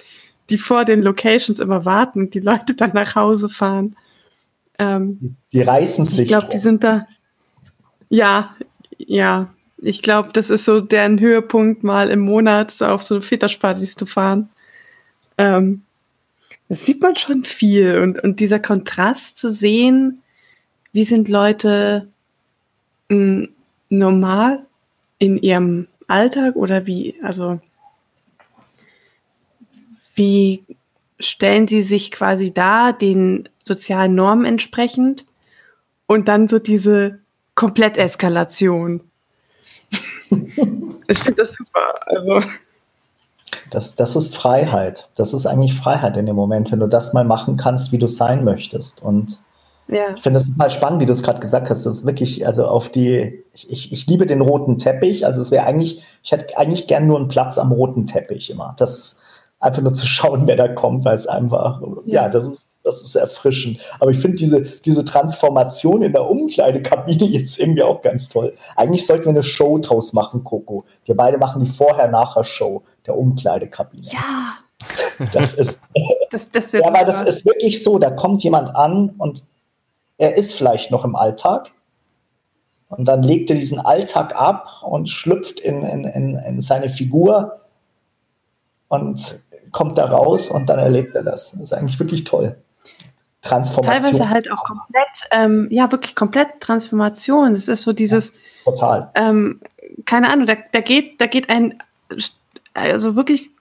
[0.50, 3.96] die vor den Locations immer warten und die Leute dann nach Hause fahren.
[4.78, 6.20] Ähm, die reißen sich.
[6.20, 7.08] Ich glaube, die sind da.
[8.10, 8.56] Ja,
[8.98, 9.54] ja.
[9.78, 14.06] Ich glaube, das ist so deren Höhepunkt, mal im Monat so auf so Väterspartys zu
[14.06, 14.50] fahren.
[15.38, 15.84] Ähm,
[16.68, 18.00] das sieht man schon viel.
[18.00, 20.22] Und, und dieser Kontrast zu sehen,
[20.92, 22.10] wie sind Leute
[23.10, 23.50] mh, hm,
[23.90, 24.66] normal
[25.20, 27.60] in ihrem Alltag oder wie, also
[30.14, 30.64] wie
[31.20, 35.26] stellen sie sich quasi da den sozialen Normen entsprechend
[36.08, 37.20] und dann so diese
[37.56, 39.02] Kompletteskalation.
[40.30, 42.08] ich finde das super.
[42.08, 42.42] Also.
[43.72, 45.10] Das, das ist Freiheit.
[45.16, 48.08] Das ist eigentlich Freiheit in dem Moment, wenn du das mal machen kannst, wie du
[48.08, 49.02] sein möchtest.
[49.02, 49.38] Und
[49.88, 50.14] ja.
[50.16, 51.86] Ich finde das total spannend, wie du es gerade gesagt hast.
[51.86, 55.26] Das ist wirklich, also auf die, ich, ich, ich liebe den roten Teppich.
[55.26, 58.76] Also es wäre eigentlich, ich hätte eigentlich gern nur einen Platz am roten Teppich immer.
[58.78, 59.22] Das
[59.60, 63.02] einfach nur zu schauen, wer da kommt, weil es einfach, ja, ja das ist das
[63.02, 63.80] ist erfrischend.
[64.00, 68.54] Aber ich finde diese, diese Transformation in der Umkleidekabine jetzt irgendwie auch ganz toll.
[68.76, 70.86] Eigentlich sollten wir eine Show draus machen, Coco.
[71.04, 74.04] Wir beide machen die Vorher-Nachher-Show der Umkleidekabine.
[74.06, 74.58] Ja.
[75.34, 75.80] Das ist,
[76.32, 79.44] das, das ja, weil das ist wirklich so, da kommt jemand an und
[80.18, 81.72] er ist vielleicht noch im Alltag
[82.90, 87.62] und dann legt er diesen Alltag ab und schlüpft in, in, in, in seine Figur
[88.88, 89.40] und
[89.72, 91.52] kommt da raus und dann erlebt er das.
[91.52, 92.56] Das ist eigentlich wirklich toll.
[93.42, 94.04] Transformation.
[94.04, 97.54] Teilweise halt auch komplett, ähm, ja, wirklich komplett Transformation.
[97.54, 98.34] Das ist so dieses.
[98.66, 99.12] Ja, total.
[99.16, 99.62] Ähm,
[100.06, 101.78] keine Ahnung, da, da, geht, da geht ein,
[102.74, 103.52] also wirklich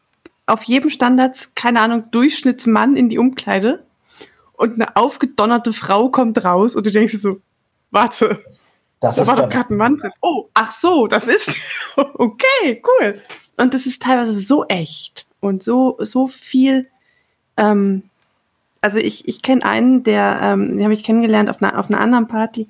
[0.46, 3.84] auf jedem Standards, keine Ahnung, Durchschnittsmann in die Umkleide
[4.56, 7.40] und eine aufgedonnerte Frau kommt raus und du denkst so,
[7.90, 8.42] warte,
[9.00, 10.12] das da war doch gerade ein Mann drin.
[10.22, 11.56] Oh, ach so, das ist,
[11.96, 13.20] okay, cool.
[13.56, 16.88] Und das ist teilweise so echt und so, so viel,
[17.56, 18.04] ähm,
[18.80, 22.00] also ich, ich kenne einen, der, ähm, den habe ich kennengelernt auf einer, auf einer
[22.00, 22.68] anderen Party,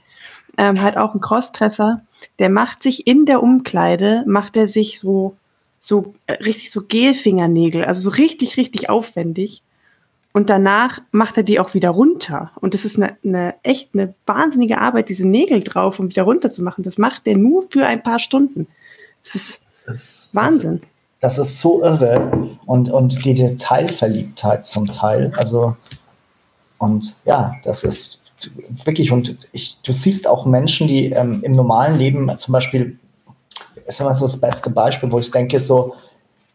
[0.59, 2.03] ähm, halt auch ein Crosstresser,
[2.39, 5.37] der macht sich in der Umkleide, macht er sich so,
[5.79, 9.63] so äh, richtig so Gelfingernägel, also so richtig, richtig aufwendig.
[10.35, 12.51] Und danach macht er die auch wieder runter.
[12.61, 16.51] Und das ist eine, eine echt eine wahnsinnige Arbeit, diese Nägel drauf und wieder runter
[16.51, 16.83] zu machen.
[16.83, 18.67] Das macht er nur für ein paar Stunden.
[19.23, 20.81] Das ist, das ist Wahnsinn.
[21.21, 22.59] Das, das, ist so irre.
[22.67, 25.33] Und, und die Detailverliebtheit zum Teil.
[25.37, 25.77] Also
[26.85, 28.25] und ja, das ist
[28.85, 32.99] wirklich, und ich, du siehst auch Menschen, die ähm, im normalen Leben zum Beispiel,
[33.87, 35.95] ist immer so das beste Beispiel, wo ich denke, so,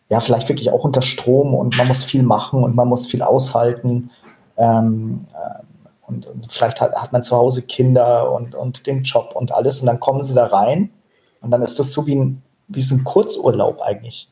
[0.09, 3.21] ja, vielleicht wirklich auch unter Strom und man muss viel machen und man muss viel
[3.21, 4.09] aushalten.
[4.57, 5.63] Ähm, äh,
[6.07, 9.79] und, und, vielleicht hat, hat man zu Hause Kinder und, und den Job und alles
[9.81, 10.89] und dann kommen sie da rein
[11.41, 14.27] und dann ist das so wie, ein, wie so ein Kurzurlaub eigentlich.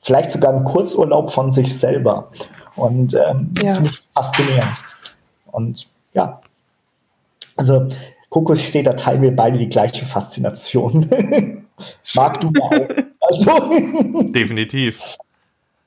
[0.00, 2.30] Vielleicht sogar ein Kurzurlaub von sich selber.
[2.76, 3.74] Und ähm, ja.
[3.74, 4.76] finde ich faszinierend.
[5.46, 6.40] Und ja,
[7.56, 7.88] also
[8.28, 11.08] Kokos, ich sehe, da teilen wir beide die gleiche Faszination.
[12.14, 12.70] Mag du auch.
[13.28, 14.22] Also.
[14.22, 15.00] Definitiv.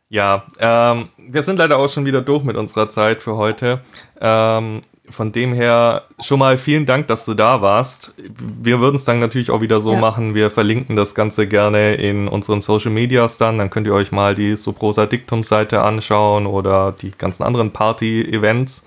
[0.09, 3.81] Ja, ähm, wir sind leider auch schon wieder durch mit unserer Zeit für heute.
[4.19, 8.13] Ähm, von dem her schon mal vielen Dank, dass du da warst.
[8.17, 9.99] Wir würden es dann natürlich auch wieder so ja.
[9.99, 10.35] machen.
[10.35, 13.57] Wir verlinken das Ganze gerne in unseren Social Medias dann.
[13.57, 18.85] Dann könnt ihr euch mal die Soprosa Dictum Seite anschauen oder die ganzen anderen Party-Events.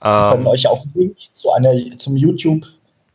[0.00, 2.66] Wir können ähm, euch auch einen Link zu einer, zum YouTube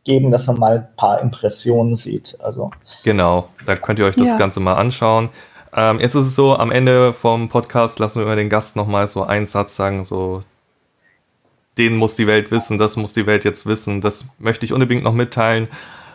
[0.04, 2.36] geben, dass man mal ein paar Impressionen sieht.
[2.40, 2.70] Also.
[3.04, 4.36] Genau, da könnt ihr euch das ja.
[4.36, 5.30] Ganze mal anschauen.
[5.74, 9.06] Ähm, jetzt ist es so, am Ende vom Podcast lassen wir immer den Gast nochmal
[9.06, 10.40] so einen Satz sagen, so,
[11.78, 15.04] den muss die Welt wissen, das muss die Welt jetzt wissen, das möchte ich unbedingt
[15.04, 15.68] noch mitteilen.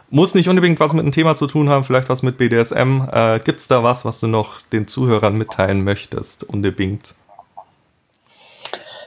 [0.09, 3.01] Muss nicht unbedingt was mit dem Thema zu tun haben, vielleicht was mit BDSM.
[3.11, 7.15] Äh, Gibt es da was, was du noch den Zuhörern mitteilen möchtest, unbedingt?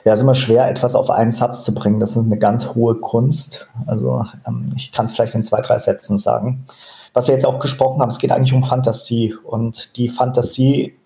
[0.04, 2.00] Ja, es ist immer schwer, etwas auf einen Satz zu bringen.
[2.00, 3.68] Das ist eine ganz hohe Kunst.
[3.86, 6.66] Also ähm, ich kann es vielleicht in zwei, drei Sätzen sagen.
[7.12, 9.34] Was wir jetzt auch gesprochen haben, es geht eigentlich um Fantasie.
[9.44, 10.96] Und die Fantasie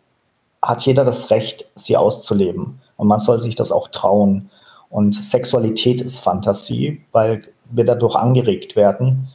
[0.62, 2.80] hat jeder das Recht, sie auszuleben.
[2.96, 4.50] Und man soll sich das auch trauen.
[4.90, 9.28] Und Sexualität ist Fantasie, weil wir dadurch angeregt werden.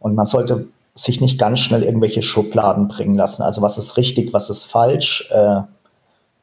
[0.00, 3.42] Und man sollte sich nicht ganz schnell irgendwelche Schubladen bringen lassen.
[3.42, 5.30] Also was ist richtig, was ist falsch.
[5.30, 5.62] Äh,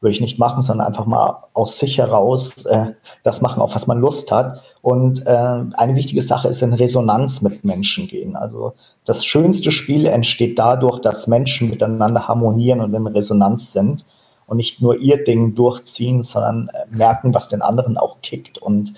[0.00, 2.92] würde ich nicht machen, sondern einfach mal aus sich heraus äh,
[3.22, 4.62] das machen, auf was man Lust hat.
[4.80, 5.30] Und äh,
[5.74, 8.34] eine wichtige Sache ist in Resonanz mit Menschen gehen.
[8.34, 8.72] Also
[9.04, 14.06] das schönste Spiel entsteht dadurch, dass Menschen miteinander harmonieren und in Resonanz sind
[14.46, 18.94] und nicht nur ihr Ding durchziehen, sondern äh, merken, was den anderen auch kickt und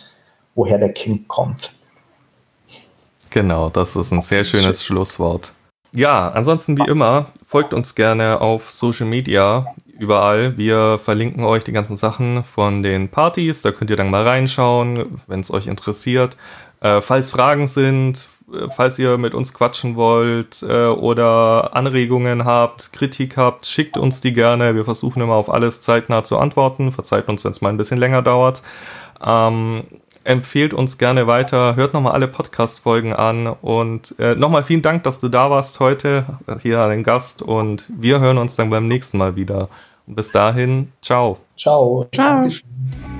[0.54, 1.72] woher der King kommt.
[3.30, 5.52] Genau, das ist ein sehr schönes Schlusswort.
[5.92, 10.58] Ja, ansonsten wie immer, folgt uns gerne auf Social Media überall.
[10.58, 13.62] Wir verlinken euch die ganzen Sachen von den Partys.
[13.62, 16.36] Da könnt ihr dann mal reinschauen, wenn es euch interessiert.
[16.80, 22.92] Äh, falls Fragen sind, äh, falls ihr mit uns quatschen wollt äh, oder Anregungen habt,
[22.92, 24.74] Kritik habt, schickt uns die gerne.
[24.74, 26.92] Wir versuchen immer auf alles zeitnah zu antworten.
[26.92, 28.62] Verzeiht uns, wenn es mal ein bisschen länger dauert.
[29.24, 29.84] Ähm,
[30.24, 35.18] empfehlt uns gerne weiter, hört nochmal alle Podcast-Folgen an und äh, nochmal vielen Dank, dass
[35.18, 36.26] du da warst heute,
[36.60, 39.68] hier an den Gast und wir hören uns dann beim nächsten Mal wieder.
[40.06, 41.38] Und bis dahin, ciao.
[41.56, 42.06] Ciao.
[42.12, 42.24] ciao.
[42.24, 43.11] Dankeschön.